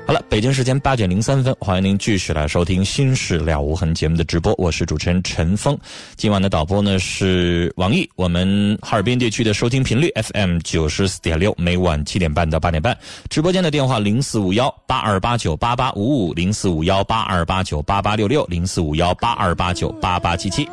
[0.08, 5.78] 好了，北京时间八点零三分，欢迎您继续来收听《心事了无痕》节目的直播，我是主持人陈峰。
[6.16, 12.96] 今晚的导播呢是王毅，我们哈尔滨地区的收听频率 FM 九十四点六，每晚七点半到八点半。
[13.28, 20.66] 直播间的电话零四五幺八二八九八八五五零四五幺八二八九八八六六零四五幺八二八九八八七七。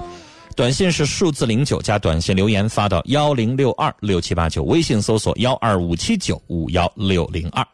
[0.55, 7.67] 短信是数字零九加短信留言发到幺零六二六七八九，微信搜索幺二五七九五幺六零二。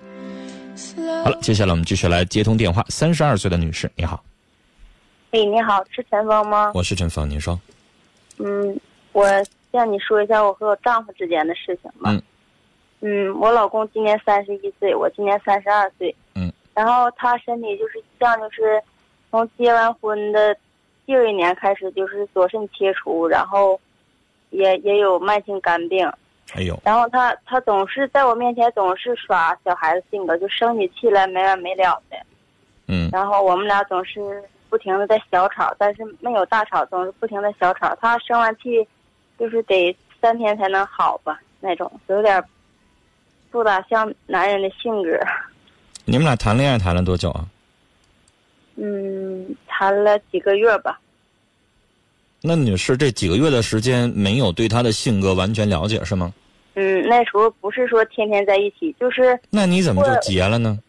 [1.24, 2.84] 好了，接下来我们继续来接通电话。
[2.88, 4.24] 三十二岁的女士，你好，
[5.32, 6.72] 哎，你好，是陈峰吗？
[6.74, 7.60] 我是陈峰，您说。
[8.38, 8.80] 嗯，
[9.12, 9.26] 我
[9.72, 12.12] 向你说一下我和我丈夫之间的事情吧。
[12.12, 12.22] 嗯。
[13.02, 16.16] 嗯，我老公今年三十一岁，我今年三十二岁。
[16.36, 16.52] 嗯。
[16.74, 18.82] 然后他身体就是像就是
[19.30, 20.56] 从结完婚的
[21.06, 23.80] 第二年开始就是左肾切除，然后
[24.52, 26.10] 也也有慢性肝病。
[26.54, 32.18] 哎呦，然后他他总是在我面前总是耍小孩子性格，就生起气来没完没了的。
[32.88, 37.96] 嗯然后我们俩总是不停的在小吵，但是没有大吵，总是不停的小吵。
[38.02, 38.86] 他生完气，
[39.40, 42.44] 就是得三天才能好吧，那种有点
[43.50, 45.18] 不咋像男人的性格。
[46.04, 47.48] 你们俩谈恋爱谈了多久啊？
[48.76, 51.00] 嗯，谈了几个月吧。
[52.42, 56.34] 那女士这几个月的时间没有对他的性格完全了解是吗？
[56.76, 60.80] 嗯，那时候不是说天天在一起，就是那你怎么就结了呢？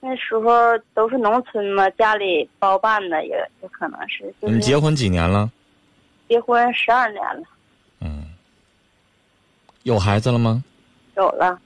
[0.00, 0.50] 那时候
[0.92, 3.30] 都是农村嘛，家里包办的，也
[3.62, 4.24] 也可能是。
[4.40, 5.50] 就是你们结婚几年了？
[6.28, 7.42] 结婚十二年了，
[8.00, 8.24] 嗯，
[9.84, 10.62] 有孩子了吗？
[11.16, 11.58] 有了。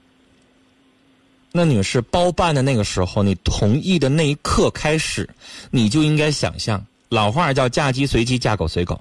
[1.51, 5.27] 那女士包办的那个时候，你同意的那一刻开始，
[5.71, 8.95] 你就应该想象，老话叫嫁鸡随鸡，嫁狗随狗。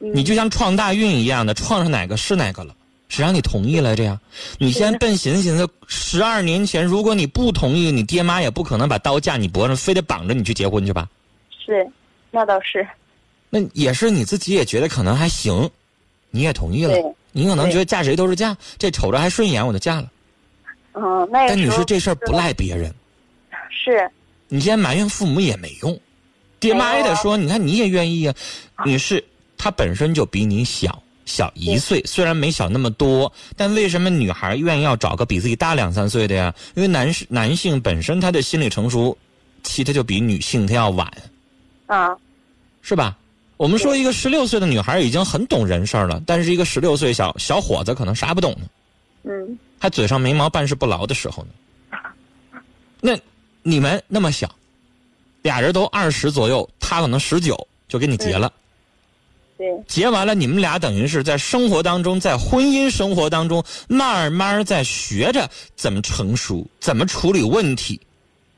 [0.00, 2.74] 嗯你就像撞大运一样的，撞上哪个是哪个了，
[3.12, 3.94] 谁让你同意了？
[3.94, 4.18] 这样？
[4.58, 11.06] 你先笨寻思寻思，十二年前如果你不同意，你爹妈也不可能把刀架你脖子上，非得绑着你去结婚去吧？
[11.64, 11.86] 是，
[12.30, 12.88] 那倒是。
[13.50, 15.68] 那也是你自己也觉得可能还行，
[16.30, 16.96] 你也同意了。
[17.32, 20.10] 你可能觉得嫁谁都是嫁，这瞅着还顺眼，我就嫁了。
[20.94, 22.90] 嗯，那个但你说这事儿不赖别人，
[23.70, 24.10] 是，
[24.48, 26.00] 你现在埋怨父母也没用，
[26.58, 28.34] 爹妈也得说，你看你也愿意啊。
[28.86, 29.22] 你是
[29.58, 36.54] 他本身就比你小，小一岁，虽然没小那么多，但为什么女孩愿意要找个比自己大两三岁的呀？
[36.74, 39.16] 因为男士男性本身他的心理成熟
[39.62, 41.10] 期他就比女性他要晚，
[41.86, 42.16] 啊，
[42.82, 43.16] 是吧？
[43.56, 48.66] 我们说一个十六岁的女孩已经很懂人事儿了，但是一个十六岁小小伙子可能啥不懂呢，
[49.22, 51.50] 嗯，还嘴上没毛办事不牢的时候呢。
[53.00, 53.16] 那
[53.62, 54.52] 你们那么小，
[55.42, 58.52] 俩人都二十左右，他可能十九就给你结了，
[59.58, 68.00] 对，结完了，你们俩等于是在生活当中，在婚姻生活当中，慢慢在学着怎么成熟，怎么处理问题，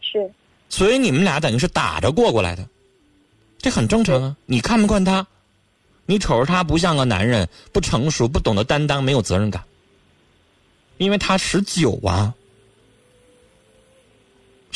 [0.01, 0.31] 是，
[0.69, 2.67] 所以你们俩等于是打着过过来的，
[3.59, 4.37] 这很正常啊。
[4.47, 5.27] 你看不惯他，
[6.07, 9.63] 你瞅着他不像个男人，不成熟，不懂得担当，没有责任感，
[10.97, 12.33] 因为他十九啊。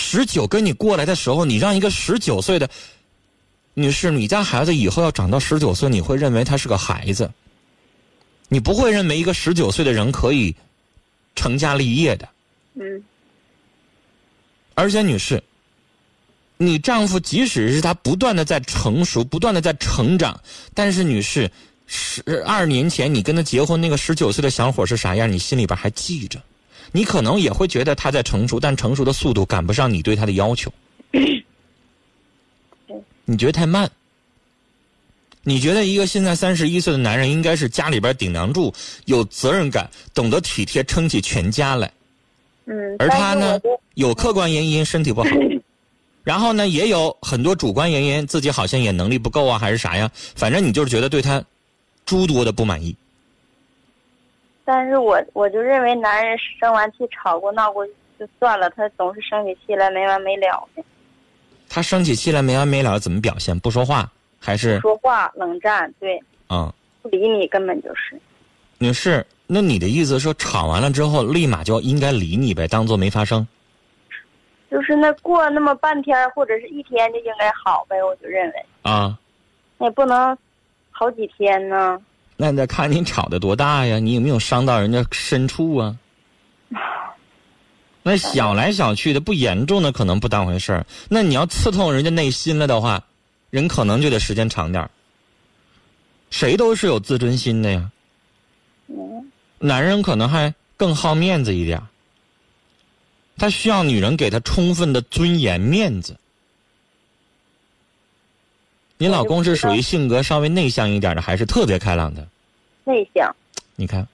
[0.01, 2.71] 十九跟你过来的时候，你让一个十九岁的
[3.79, 7.31] 女士，你家孩子以后要长到十九岁，你会认为他是个孩子，
[8.49, 10.53] 你不会认为一个十九岁的人可以
[11.37, 12.29] 成家立业的。
[12.75, 13.01] 嗯，
[14.75, 15.41] 而且，女士，
[16.57, 20.41] 你丈夫即使是他不断的在成熟，不断的在成长，
[20.75, 21.49] 但是，女士，
[21.87, 26.43] 十二年前你跟他结婚那个十九岁的小伙是啥样，你心里边还记着。
[26.91, 30.73] 你可能也会觉得他在成熟，但成熟的速度赶不上你对他的要求。
[33.31, 33.91] 你觉得太慢。
[35.43, 38.73] 你觉得一个现在三十一岁的男人应该是家里边顶梁柱，
[39.05, 41.91] 有责任感，懂得体贴，撑起全家来。
[42.65, 43.61] 嗯，而他呢
[43.95, 45.29] 有客观原因身体不好，
[46.25, 50.11] 然后呢也有很多主观原因，自己好像也能力不够啊，还是啥呀？
[50.35, 51.45] 反正你就是觉得对他
[52.07, 52.97] 诸多的不满意。
[54.65, 57.87] 但是我我就认为男人生完气吵过闹过
[58.19, 60.83] 就算了，他总是生起气来没完没了的，
[61.69, 63.59] 他生起气来没完没了，怎么表现？
[63.61, 64.11] 不说话
[64.41, 68.21] 还是说话冷战，对，啊、不理你根本就是，
[68.79, 73.47] 女士，那你的意思说吵完了之后立马就应该理你呗，当做没发生？
[74.71, 79.19] 就是那过那么半天或者是一天就应该好呗，我就认为，啊？
[79.81, 80.37] 也不能
[80.91, 81.99] 好几天呢。
[82.37, 85.97] 那得看你吵的多大呀，你有没有伤到人家深处啊？
[88.09, 93.05] 那想来想去的不严重的可能不当回事儿，那你要刺痛人家内心了的话，
[93.51, 94.91] 人可能就得时间长点儿。
[96.31, 97.91] 谁都是有自尊心的呀，
[98.87, 101.87] 嗯，男人可能还更好面子一点儿，
[103.37, 106.17] 他需要女人给他充分的尊严面子。
[108.97, 112.27] 你老公是属于性格稍微内向一点的，还是特别开朗的？
[112.85, 113.37] 内向，
[113.77, 114.09] 你看，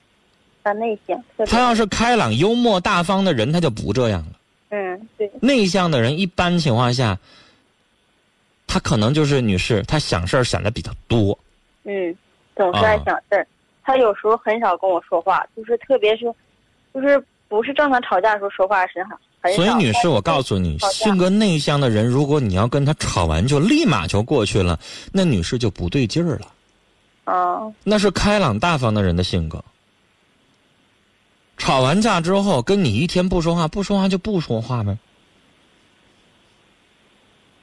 [0.65, 4.33] 他内向，他要是开朗、幽默、大方的人，他就不这样了。
[4.71, 7.17] 嗯，对，内向的人，一般情况下，
[8.67, 11.39] 他可能就是女士，他想事儿想的比较多。
[11.85, 12.17] 嗯，
[12.57, 13.47] 总是爱啊想事儿。
[13.83, 16.25] 他有时候很少跟我说话，就是特别是，
[16.95, 19.17] 就是不是正常吵架的时候说话时很。
[19.55, 24.81] 所以，女士，我告诉你，性格内向的人，如果你要跟他吵完就立马就过去了，
[25.13, 26.51] 那女士就不对劲儿了。
[27.25, 29.63] 啊，那是开朗大方的人的性格。
[31.57, 34.99] 吵完架之后，跟你一天不说话，不说话就不说话呗。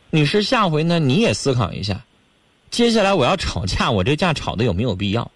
[0.09, 2.03] 女士，下回呢你也思考一下，
[2.69, 5.31] 接下来我要吵架，我这架吵的有没有必要？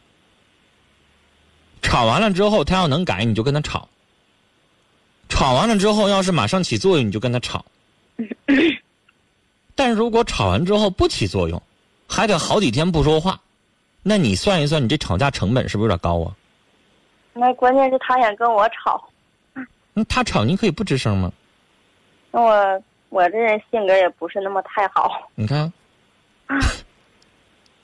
[1.82, 3.88] 吵完了之后，他要能改，你就跟他吵；
[5.30, 7.64] 吵完了之后，要是马上起作用，你就跟他吵。
[9.76, 11.62] 但如果吵完之后不起作用，
[12.08, 13.40] 还得好几天不说话，
[14.02, 16.36] 那你算一算，你这吵架成本是不是有点高啊？
[17.38, 19.10] 那关键是他想跟我吵，
[19.94, 21.32] 那他吵你可以不吱声吗？
[22.32, 25.30] 那我我这人性格也不是那么太好。
[25.36, 25.72] 你看，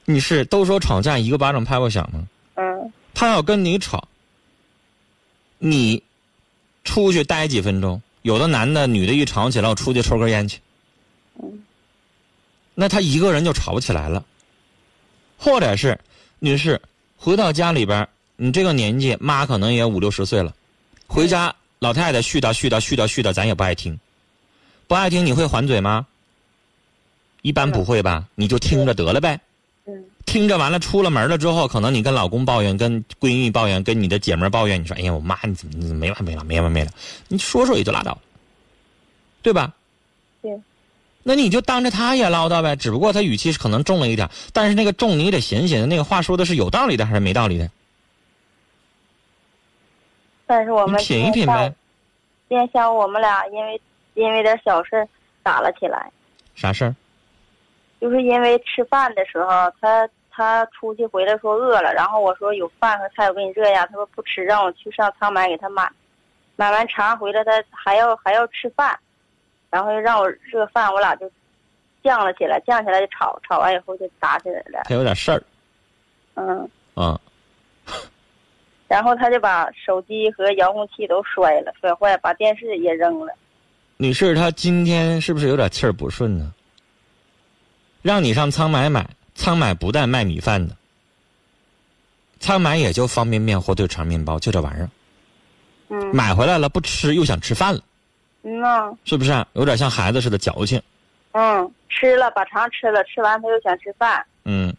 [0.06, 2.26] 你是都说吵架一个巴掌拍不响吗？
[2.56, 4.08] 嗯他要跟你吵，
[5.60, 6.02] 你
[6.86, 10.60] 出去待几分钟，有的男的、女的一吵起来，我出去抽根烟去，
[11.44, 11.64] 嗯
[12.74, 14.24] 那他一个人就吵不起来了。
[15.38, 16.00] 或者是，
[16.40, 16.82] 女士
[17.18, 18.10] 回到家里边儿，
[18.44, 20.52] 你这个年纪，妈可能也五六十岁了，
[21.06, 24.00] 回家老太太絮叨絮叨絮叨絮叨，咱也不爱听，
[24.88, 26.08] 不爱听你会还嘴吗？
[27.44, 29.40] 一般不会吧，你就听着得了呗。
[29.86, 36.92] 嗯听着完了，出了门了之后，可能你跟老公抱怨，跟闺蜜抱怨，跟你的姐们抱怨，你说：“哎呀，我妈你怎么你怎么没完没了，没完没了？”
[37.30, 38.18] 你说说也就拉倒，
[39.44, 39.72] 对吧？
[40.42, 40.52] 对。
[41.22, 47.70] 那你就当着他也唠叨呗，只不过他语气可能重了一点，但是那个重你得寻寻，那个话说的是有道理的还是没道理的？
[50.52, 51.74] 你但是我们品一品呗。
[52.50, 53.82] 今天下午我们俩因为
[54.16, 55.08] 因为点小事儿
[55.42, 56.12] 打了起来，
[56.56, 56.94] 啥事儿？
[58.02, 65.90] 就是因为吃饭的时候，他他出去回来说饿了，然后我说有饭和菜我给你热呀，他说不吃，让我去上仓买给他买，
[66.58, 69.00] 买完茶回来他还要还要吃饭，
[69.70, 71.32] 然后又让我热饭，我俩就
[72.04, 75.42] 犟了起来，犟起来就吵，吵完以后就打起来了，他有点事儿
[76.36, 77.18] 嗯，啊。
[78.92, 83.34] 然后他就把手机和遥控器都摔了，摔坏，把电视也扔了。
[83.96, 86.54] 女士，她今天是不是有点气儿不顺呢？
[88.02, 90.76] 让你上仓买买，仓买不但卖米饭的，
[92.42, 94.90] 仓买也就方便面、火腿肠、面包，就这玩意儿。
[95.88, 97.80] 嗯买回来了不吃，又想吃饭了，
[98.44, 100.82] 嗯呐，是不是啊、有点像孩子似的矫情？
[101.32, 104.76] 嗯，吃了把肠吃了，吃完他又想吃饭，嗯。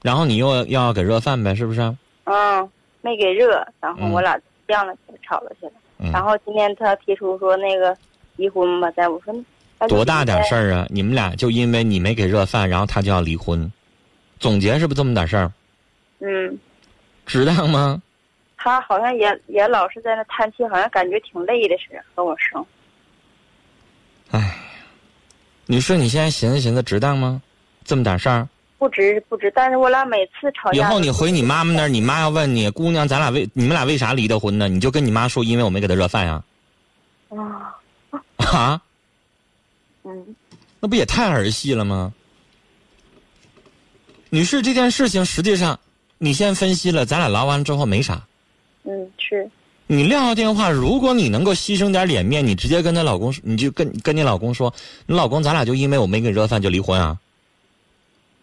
[0.00, 1.94] 然后你又要要给热饭呗，是不是啊？
[2.24, 2.70] 嗯，
[3.02, 5.72] 没给热，然后嗯我俩犟了吵了起来。
[5.98, 7.96] 嗯然后今天他提出说那个
[8.36, 9.34] 离婚吧，在我说
[9.86, 10.72] 多大点事儿？
[10.72, 10.86] 啊！
[10.88, 13.70] 你们俩就因为你没给热饭，然后他就要离婚，
[14.38, 15.52] 总结是不是这么点事儿？
[16.20, 16.58] 嗯，
[17.26, 18.00] 值当吗？
[18.56, 22.64] 他好像也也老是在那叹气，好像感觉挺累的似的，和我生。
[25.66, 27.40] 女士，你现在寻思寻思，值当吗？
[27.84, 28.48] 这么点事儿？
[28.80, 34.68] 不值不值，但是我俩每次吵架，以后你回你妈妈那儿，你妈要问你，姑娘，咱俩为你们俩为啥离的婚呢？
[34.68, 36.42] 你就跟你妈说，因为我没给她热饭呀。
[37.28, 37.76] 啊，
[38.48, 38.80] 啊，
[40.02, 40.34] 嗯
[40.80, 42.10] 那不也太儿戏了吗？
[44.30, 45.78] 女士，这件事情实际上，
[46.16, 48.26] 你先分析了，咱俩聊完之后没啥。
[48.84, 49.46] 嗯是，
[49.86, 54.72] 你撂下电话，如果你能够牺牲点脸面，你直接跟她老公，你就跟跟你老公说，
[55.04, 57.18] 你老公，咱俩就因为我没给你热饭就离婚啊？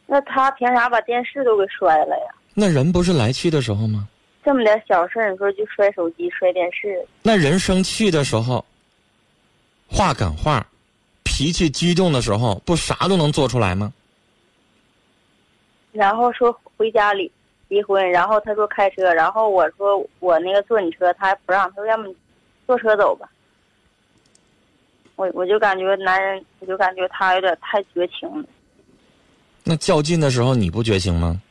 [0.08, 2.34] 那他凭啥把电视都给摔了呀？
[2.54, 4.08] 那人不是来气的时候吗？
[4.44, 8.64] 这么点小事儿，你说就摔手机、摔电视，那人生气的时候，
[9.88, 10.66] 话赶话，
[11.24, 13.94] 脾气激动的时候，不啥都能做出来吗？
[15.92, 17.30] 然后说回家里
[17.68, 22.16] 离婚，然后他说开车，然后我说我那个坐你车，他还不让，他说要么你
[22.66, 23.30] 坐车走吧。
[25.18, 28.48] 我我就感觉男人，我就感觉他有点太绝情了。
[29.68, 31.42] 那较劲的时候你不绝情吗？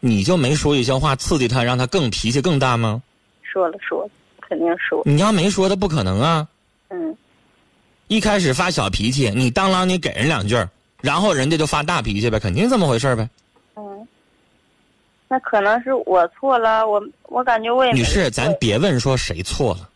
[0.00, 3.02] 你就没说一些话刺激他，让他更脾气更大吗？
[3.42, 4.10] 说了说了，
[4.46, 6.46] 肯定说，你要没说，他不可能啊！
[6.90, 7.16] 嗯
[8.08, 10.68] 一开始发小脾气，你当啷你给人两句儿，
[11.00, 13.28] 然后人家就发大脾气呗，肯定这么回事儿呗。
[13.74, 14.06] 嗯。
[15.26, 19.88] 那可能是我错了，我我感觉我也女士，咱别问说谁错了，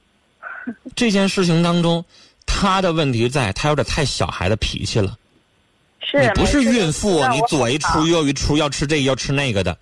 [0.97, 2.03] 这件事情当中，
[2.47, 5.15] 他的问题在他有点太小孩子脾气了。
[6.11, 9.79] 是你不是孕妇，你左一出右一出，要吃这个要吃那个的，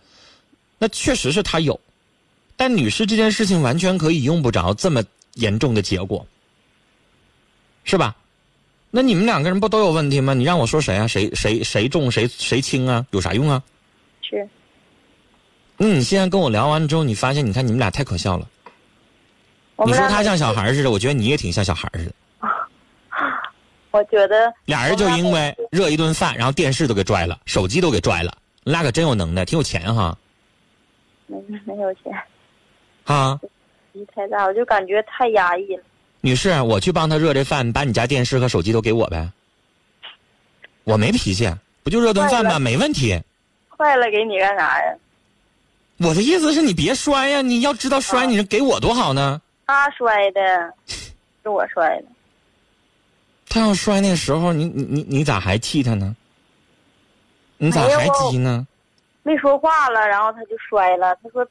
[0.79, 1.81] 那确实是他有。
[2.57, 5.03] 但女士这件事情完全可以用不着这么
[5.35, 6.27] 严重的结果，
[7.85, 8.15] 是吧？
[8.91, 10.35] 那你们两个人不都有问题吗？
[10.35, 11.07] 你让我说谁啊？
[11.07, 13.07] 谁谁谁重谁谁轻啊？
[13.11, 13.63] 有啥用啊？
[14.23, 14.49] 是
[15.77, 18.49] 那你现在跟我聊完之后，你发现你看你们俩太可笑了。
[19.87, 22.13] 你说他像小孩似的，我觉得你也挺像小孩似的。
[23.91, 28.33] 我觉得俩人就因为热一顿饭，然后电视都给拽了，手机都给拽了，
[28.65, 30.17] 你俩可真有能耐，挺有钱哈
[31.27, 32.13] 没没有钱，
[33.05, 33.39] 啊！
[33.93, 35.83] 脾气太大，我就感觉太压抑了。
[36.21, 39.31] 女士，我去帮他热这饭，把你家电视和手机都给我呗。
[40.85, 41.51] 我没脾气，
[41.83, 42.59] 不就热顿饭吗？
[42.59, 43.19] 没问题。
[43.77, 44.95] 坏了给你干啥呀？
[45.99, 49.41] 我的意思是你别摔呀，你要知道摔，啊你是给我多好呢。
[49.67, 50.41] 他摔的，
[51.43, 52.05] 是我摔的。
[53.49, 56.15] 他要摔那时候，你你你你咋还气他呢？
[57.57, 58.67] 你咋还急呢？
[59.23, 61.15] 没说话了，然后他就摔了。
[61.23, 61.47] 他说：“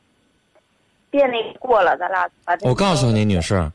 [1.11, 3.71] 别那过了，咱俩把这我告诉你，女士，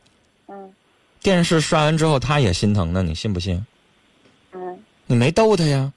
[0.48, 0.72] 嗯
[1.20, 3.64] 电视摔完之后，他也心疼呢，你信不信？
[4.52, 5.92] 嗯，你没逗他呀？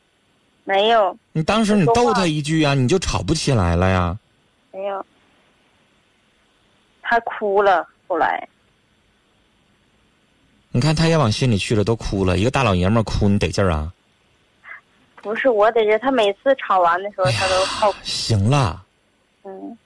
[0.65, 4.17] 没有你当时你逗他一句呀，你就吵不起来了呀。
[4.71, 5.05] 没有，
[7.01, 7.87] 他哭了。
[8.07, 8.47] 后来
[10.75, 12.37] 你看他也往心里去了，都哭了。
[12.37, 13.93] 一个大老爷们儿哭，你得劲儿啊？
[15.21, 18.83] 不是我得劲，他每次吵完的时候，他都好行了，
[19.45, 19.77] 嗯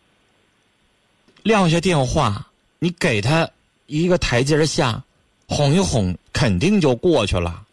[1.44, 2.44] 撂下电话，
[2.80, 3.48] 你给他
[3.86, 5.00] 一个台阶下，
[5.48, 7.64] 哄一哄，肯定就过去了。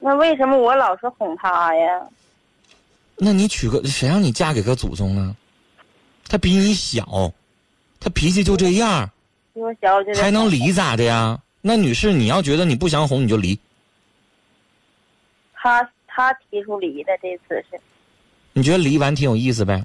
[0.00, 2.02] 那为什么我老是哄他呀？
[3.14, 5.36] 那你娶个谁让你嫁给个祖宗呢？
[6.26, 7.32] 他比你小，
[8.00, 9.08] 他脾气就这样，
[9.54, 11.40] 比我小，我觉得还能离咋的呀？
[11.60, 13.58] 那女士，你要觉得你不想哄，你就离。
[15.54, 17.80] 他他提出离的这次是，
[18.52, 19.84] 你觉得离完挺有意思呗？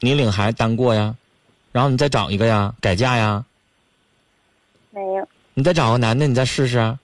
[0.00, 1.14] 你领孩子单过呀，
[1.70, 3.44] 然后你再找一个呀，改嫁呀，
[4.90, 6.98] 没有，你再找个男的，你再试试啊。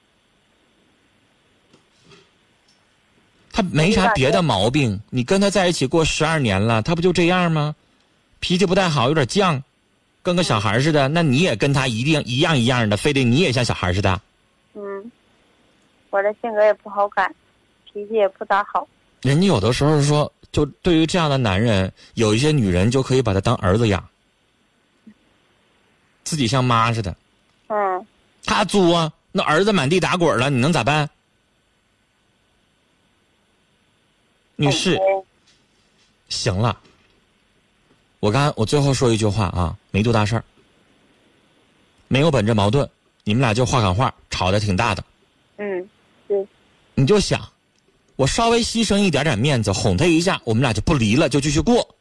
[3.53, 7.75] 他没啥别的毛病，你跟他在一起过十二年了，他不就这样吗？
[8.41, 9.63] 脾气不太好，有点犟，
[10.29, 11.09] 跟个小孩似的。
[11.09, 14.21] 那你也跟他一定一样一样的，非得你也像小孩似的。
[14.75, 15.11] 嗯，
[16.11, 17.35] 我的性格也不好改，
[17.91, 18.87] 脾气也不咋好。
[19.23, 24.07] 人家有的时候说，就对于这样的男人，有一些女人就可以把他当儿子养，
[26.25, 27.17] 自己像妈似的。
[27.69, 28.07] 嗯，
[28.45, 31.09] 他作啊，那儿子满地打滚了，你能咋办？
[34.57, 35.01] 女士，哎
[36.29, 36.79] 行了，
[38.21, 40.45] 我刚我最后说一句话啊，没多大事儿，
[42.07, 42.89] 没有本质矛盾，
[43.25, 45.03] 你们俩就话赶话，吵得挺大的，
[45.57, 45.89] 嗯，
[46.29, 46.47] 对，
[46.95, 47.41] 你就想，
[48.15, 51.97] 我稍微牺牲一点点面子，哄他一下，我们俩就不离了，就继续过。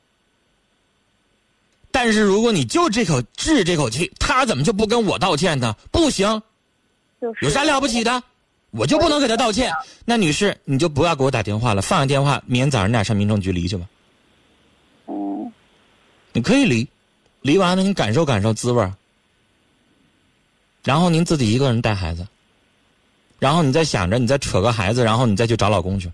[1.90, 5.76] 但是如果你就这口治这口气，他怎么就不跟我道歉呢？
[5.92, 6.40] 不行，
[7.20, 8.22] 就是有啥了不起的？
[8.70, 9.74] 我就不能给他道歉。
[10.06, 13.90] 那女士，你就不要给我打电话了，放下电话，明天早上你俩上民政局离去吧。
[15.08, 15.52] 嗯，
[16.34, 16.88] 你可以离，
[17.48, 18.94] 离完了你感受感受滋味儿。
[20.84, 22.28] 然后您自己一个人带孩子，
[23.40, 26.12] 然后你再想着你再扯个孩子，然后你再去找老公去，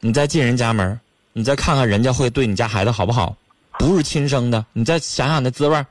[0.00, 0.98] 你再进人家门，
[1.32, 3.36] 你再看看人家会对你家孩子好不好，
[3.78, 5.86] 不是亲生的，你再想想那滋味儿。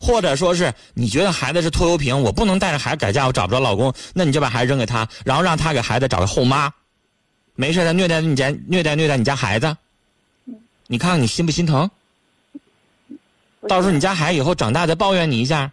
[0.00, 6.72] 或者说是你觉得孩子是拖油瓶，我不能带着孩子改嫁，我找不着老公，那你就把孩子扔给他，然后让他给孩子找个后妈，
[7.54, 9.76] 没事的虐待你家虐待虐待你家孩子，
[10.86, 11.90] 你看看你心不心疼？
[13.64, 15.72] 不到时候你家孩子以后长大再抱怨你一下。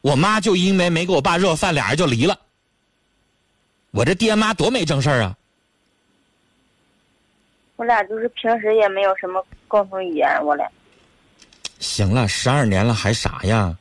[0.00, 2.38] 我妈就因为没给我爸热饭，俩人就离了。
[3.90, 5.36] 我这爹妈多没正事儿啊！
[7.74, 10.64] 我俩就是平时也没有什么共同语言，我俩。
[11.80, 13.76] 行了，十二年了还傻呀？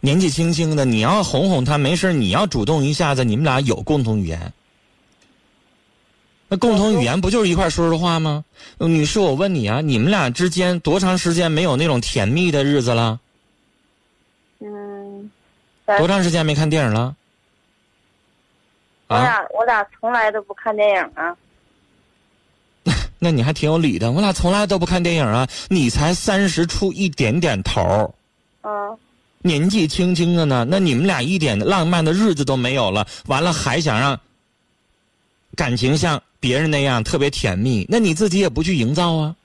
[0.00, 4.52] 年纪轻轻的，你要哄哄他没事儿你要主动一下子，你们俩有共同语言。
[6.52, 8.44] 那共同语言不就是一块说说话吗？
[8.76, 13.18] 呃女士，我问你啊，你们俩之间多长时间没有那种甜蜜的日子了？
[14.60, 15.30] 嗯，
[15.86, 17.16] 多长时间没看电影了？
[19.06, 21.34] 啊，我俩我俩从来都不看电影啊。
[23.18, 24.12] 那你还挺有理的。
[24.12, 28.10] 我俩从来都不看电影啊，你才三十出一点点头儿，
[28.60, 28.98] 嗯，
[29.38, 30.66] 年纪轻轻的呢。
[30.68, 34.20] 那你们俩一点浪漫的日子都没有了，完了还想让
[35.56, 39.36] 感情像别人那样特别甜蜜，那你自己也不去营造啊？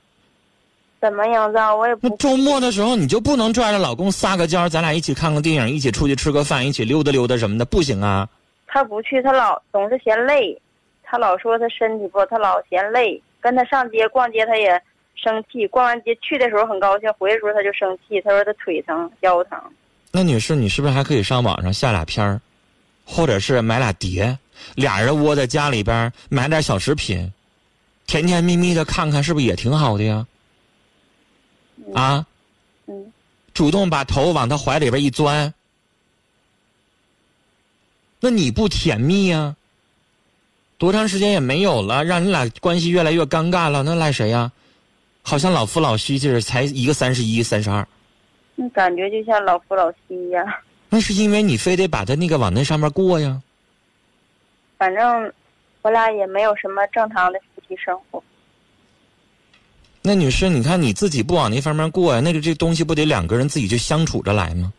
[0.99, 8.27] 怎么营造我也不那周末的时候你就不能拽着老公撒个娇，咱俩一起看个电影，一起出去吃个饭，一起溜达溜达什么的，不行啊？
[8.65, 10.59] 他不去，他老总是嫌累，
[11.03, 13.21] 他老说他身体不好，他老嫌累。
[13.39, 14.69] 跟他上街逛街，他也
[15.15, 15.67] 生气。
[15.67, 18.19] 逛完街去的时候很高兴，回的时候他就生气。
[18.21, 19.57] 他说他腿疼、腰疼。
[20.11, 22.41] 那女士，你是不是还可以上网上下俩片儿，
[23.05, 24.37] 或者是买俩碟，
[24.75, 27.31] 俩人窝在家里边儿买点小食品，
[28.05, 30.25] 甜甜蜜蜜的看看，是不是也挺好的呀？
[31.93, 32.25] 啊，
[32.87, 33.13] 嗯，
[33.53, 35.53] 主动把头往他怀里边一钻，
[38.19, 39.55] 那你不甜蜜呀？
[40.77, 44.51] 多长时间也没有了，让你俩关系越来越尴尬了，那赖谁呀？
[45.23, 47.85] 好像老夫老妻似的，才一个三十一、三十二。
[48.55, 50.45] 那感觉就像老夫老妻一样。
[50.89, 53.41] 那是因为你非得把他那个往那上面过呀。
[54.77, 55.31] 反正
[55.81, 58.23] 我俩也没有什么正常的夫妻生活。
[60.01, 64.71] 那女士，你看你自己不往那方面过呀，那个这东西不得两个人自己就相处着来吗？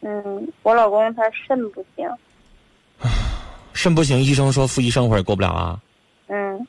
[0.00, 2.08] 嗯，我老公他肾不行。
[3.72, 5.80] 肾不行，医生说夫妻生活也过不了啊。
[6.26, 6.66] 嗯，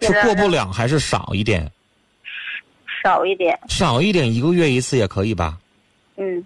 [0.00, 1.70] 是过不了，了还是少一点？
[3.02, 3.58] 少一点。
[3.68, 5.58] 少一点，一个月一次也可以吧？
[6.16, 6.44] 嗯，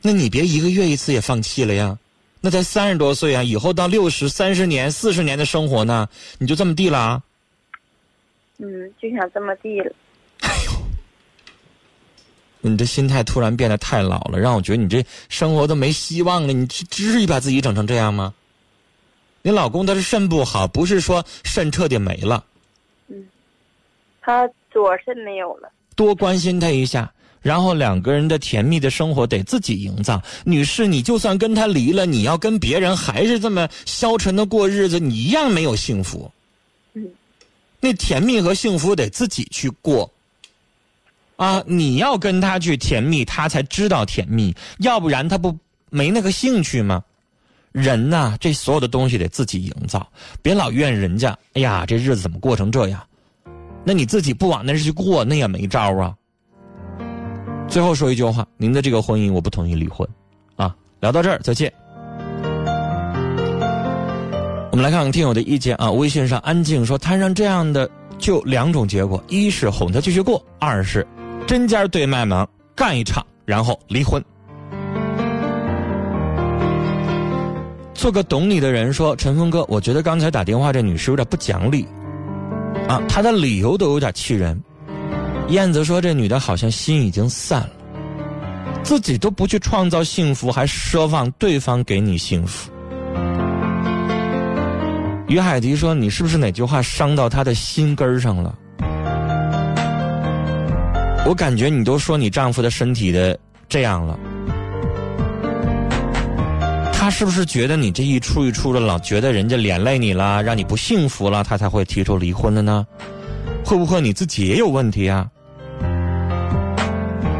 [0.00, 1.98] 那你别一个月一次也放弃了呀。
[2.44, 7.22] 那才三十多岁啊，以后到六十、三十年、四十年的生活呢，你就这么地了啊？
[8.58, 9.90] 嗯，就想这么地了。
[12.60, 16.52] 你这心态突然变得太老了，让我觉得你这生活都没希望了。
[16.52, 18.34] 你至至于把自己整成这样吗？
[19.40, 22.44] 你老公他是肾不好，不是说肾彻底没了。
[23.08, 23.26] 嗯
[24.20, 25.72] 他左肾没有了。
[25.96, 27.10] 多关心他一下，
[27.44, 30.20] 然后两个人的甜蜜的生活得自己营造。
[30.44, 36.30] 女士，你就算跟他离了，你要跟别人还是这么消沉的过日子，你一样没有幸福。
[36.94, 37.06] 嗯，
[37.80, 40.10] 那甜蜜和幸福得自己去过。
[41.36, 45.54] 啊，你要跟他去甜蜜，他才知道甜蜜，要不然他不
[45.90, 47.04] 没那个兴趣吗？
[47.72, 51.36] 人呐，这所有的东西得自己营造，别老怨人家。
[51.52, 53.04] 哎呀，这日子怎么过成这样？
[53.84, 56.16] 那你自己不往那儿去过，那也没招啊。
[57.68, 60.08] 最后说一句话，您的这个婚姻我不同意离婚，
[60.56, 61.72] 啊，聊到这儿再见。
[64.70, 67.88] 我们来看看听友的意见啊，微信上安静说，摊上这样的
[68.18, 71.06] 就两种结果，一是哄他继续过，二是
[71.46, 74.22] 针尖对麦芒干一场，然后离婚。
[77.92, 81.86] 做个懂你的人说，陈峰哥，我觉得刚才打电话这女士有点不讲理，
[82.88, 84.60] 啊，她的理由都有点气人。
[85.48, 87.70] 燕子说，这女的好像心已经散了，
[88.82, 92.70] 自己都不去创造幸福，还奢望对方给你幸福。
[95.28, 98.54] 于海迪说，你是不是哪句话伤到她的心根儿上了？
[101.26, 103.38] 我感觉你都说你丈夫的身体的
[103.68, 104.18] 这样了。
[106.92, 112.86] 他是不是觉得你这一出一出的，老觉得人家连累你了，让你不幸福了，他才会提出离婚的呢？
[113.64, 115.26] 会不会你自己也有问题啊？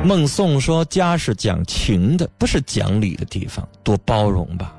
[0.05, 4.75] 孟颂说：“家是讲情的，不是讲理的地方，多包容吧。”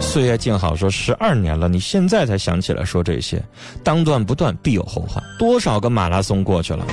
[0.00, 3.42] 岁月静好说：“十二年了，你现在才想起来说这些，
[3.84, 5.22] 当断不断，必有后患。
[5.38, 6.84] 多少个马拉松过去了，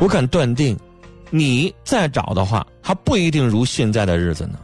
[0.00, 0.76] 我敢断定，
[1.30, 4.58] 你再找的话，还不一定如现在的日子呢。”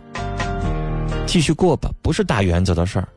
[1.27, 3.09] 继续过吧，不是大原则的事儿。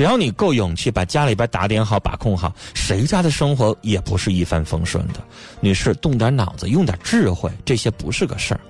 [0.00, 5.20] 只要你够勇气，把家里边打点好、把控好，谁家的生活也不是一帆风顺的。
[5.60, 8.60] 女士，动点脑子，用点智慧，这些不是个事儿。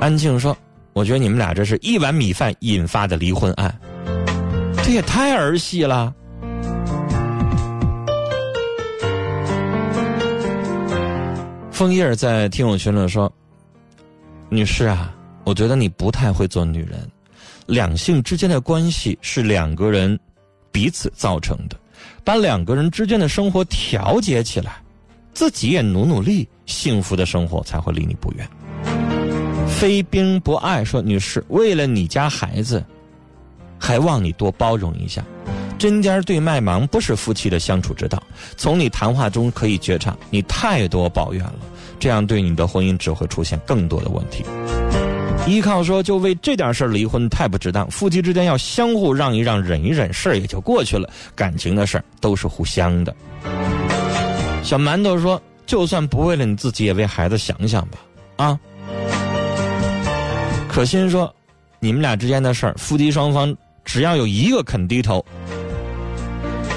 [0.00, 0.56] 安静说
[0.96, 3.78] ：“我觉得你们俩这是一碗米饭引发的离婚案，
[4.82, 6.14] 这也太儿戏了。”
[11.70, 13.30] 枫叶在听友群里说
[14.48, 15.12] ：“女士啊。”
[15.44, 17.08] 我觉得你不太会做女人，
[17.66, 20.18] 两性之间的关系是两个人
[20.70, 21.76] 彼此造成的，
[22.24, 24.76] 把两个人之间的生活调节起来，
[25.34, 28.48] 自己也努努力，幸福的生活才会离你不远。
[29.68, 32.84] 非兵不爱说，女士，为了你家孩子，
[33.78, 35.24] 还望你多包容一下。
[35.78, 38.22] 针尖对麦芒不是夫妻的相处之道。
[38.56, 41.58] 从你谈话中可以觉察，你太多抱怨了，
[41.98, 44.42] 这样对你的婚姻只会出现更多的问题。
[45.46, 51.08] 依靠说就为这点事离婚太不值当，夫妻之间要相互让一让、忍一忍，事儿也就过去了。
[51.36, 53.14] 感情的事儿都是互相的。
[54.64, 57.98] 小馒头说：“就算不为了你自己，也为孩子想想吧。”
[58.44, 58.58] 啊。
[60.68, 61.32] 可心说
[61.78, 65.24] ：“你们俩之间的事儿，夫妻双方只要有一个肯低头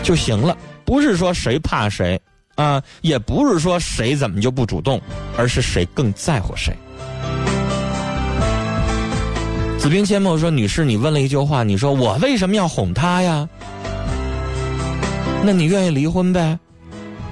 [0.03, 0.55] 就行了，
[0.85, 2.21] 不是说谁怕谁
[2.53, 5.01] 啊，也不是说谁怎么就不主动，
[5.35, 6.71] 而是谁更在乎谁。”
[9.79, 13.47] 子冰阡陌说：“女士，你问了一句话，你说我为什么要哄他呀？
[15.41, 16.59] 那你愿意离婚呗？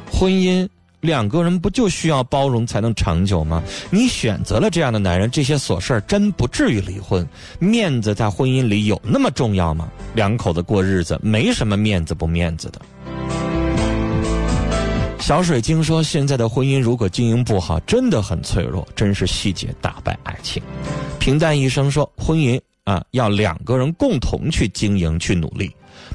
[0.09, 0.65] 婚姻
[1.01, 3.61] 两个人不就需要包容才能长久吗？
[3.89, 7.27] 你选择了这样的男人，这些琐事真不至于离婚。
[7.59, 9.89] 面子在婚姻里有那么重要吗？
[10.15, 12.79] 两口子过日子没什么面子不面子的。”
[15.27, 20.63] 小水晶说：“现在的婚姻如果经营不好，真的很脆弱，真是细节打败爱情。”
[21.19, 25.69] 平淡一生说：“婚姻啊，要两个人共同去经营、去努力，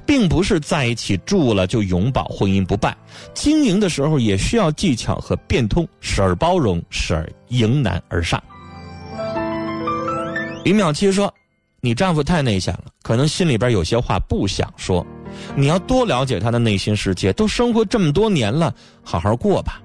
[0.06, 2.96] 并不是在一起住了就永保婚姻不败。
[3.34, 8.42] 经营的时候也需要技巧和变通，时而包容，时而迎难而上。”
[10.64, 11.30] 李淼七说
[11.82, 15.06] ：“你丈夫太内向了，可能心里边有些话不想说。
[15.54, 17.32] 你要多了解他的内心世界。
[17.32, 19.80] 都生活这么多年了，好好过吧。”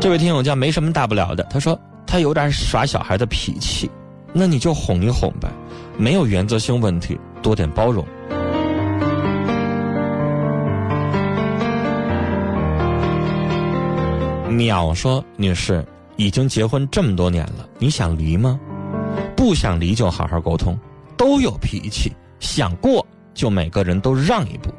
[0.00, 3.90] 这位听友叫没什么大不了的，他说他有点耍小孩的脾气，
[4.32, 5.48] 那你就哄一哄呗，
[5.96, 8.04] 没有原则性问题，多点包容。
[14.48, 15.84] 淼说：“女士，
[16.16, 18.60] 已经结婚这么多年了，你想离吗？
[19.36, 20.78] 不想离就好好沟通，
[21.16, 24.70] 都有脾气，想过就每个人都让一步。”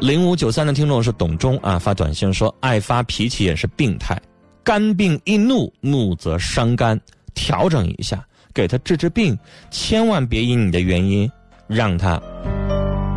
[0.00, 4.20] 零五九三的听众是董忠啊，发短信说爱发脾气也是病态，
[4.62, 7.00] 肝病易怒，怒则伤肝，
[7.34, 9.36] 调整一下，给他治治病，
[9.70, 11.28] 千万别因你的原因
[11.66, 12.20] 让他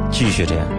[0.10, 0.79] 继续这样。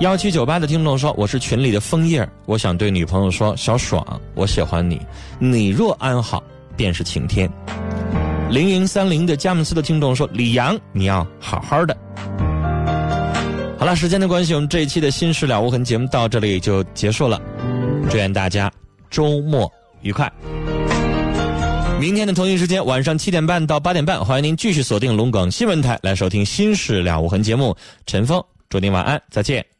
[0.00, 4.02] 幺七九八的听众说我是群里的枫叶，我想对女朋友说小爽，
[4.34, 4.98] 我喜欢你，
[5.38, 6.42] 你若安好，
[6.74, 7.46] 便是晴天。
[8.48, 11.94] 零零三零的佳木斯的听众说：“李阳，你要好好的。”
[13.78, 17.38] 好了，时间的关系，我们这一期的《心事了无痕》节目到这里就结束了。
[18.08, 18.72] 祝愿大家
[19.10, 19.70] 周末
[20.00, 20.32] 愉快。
[22.00, 27.76] 明天的同一时间，晚上七点半到八点半，欢迎您继续锁定龙广新闻台来收听《心事了无痕》节目。
[28.06, 29.70] 陈峰，祝您晚安，再见。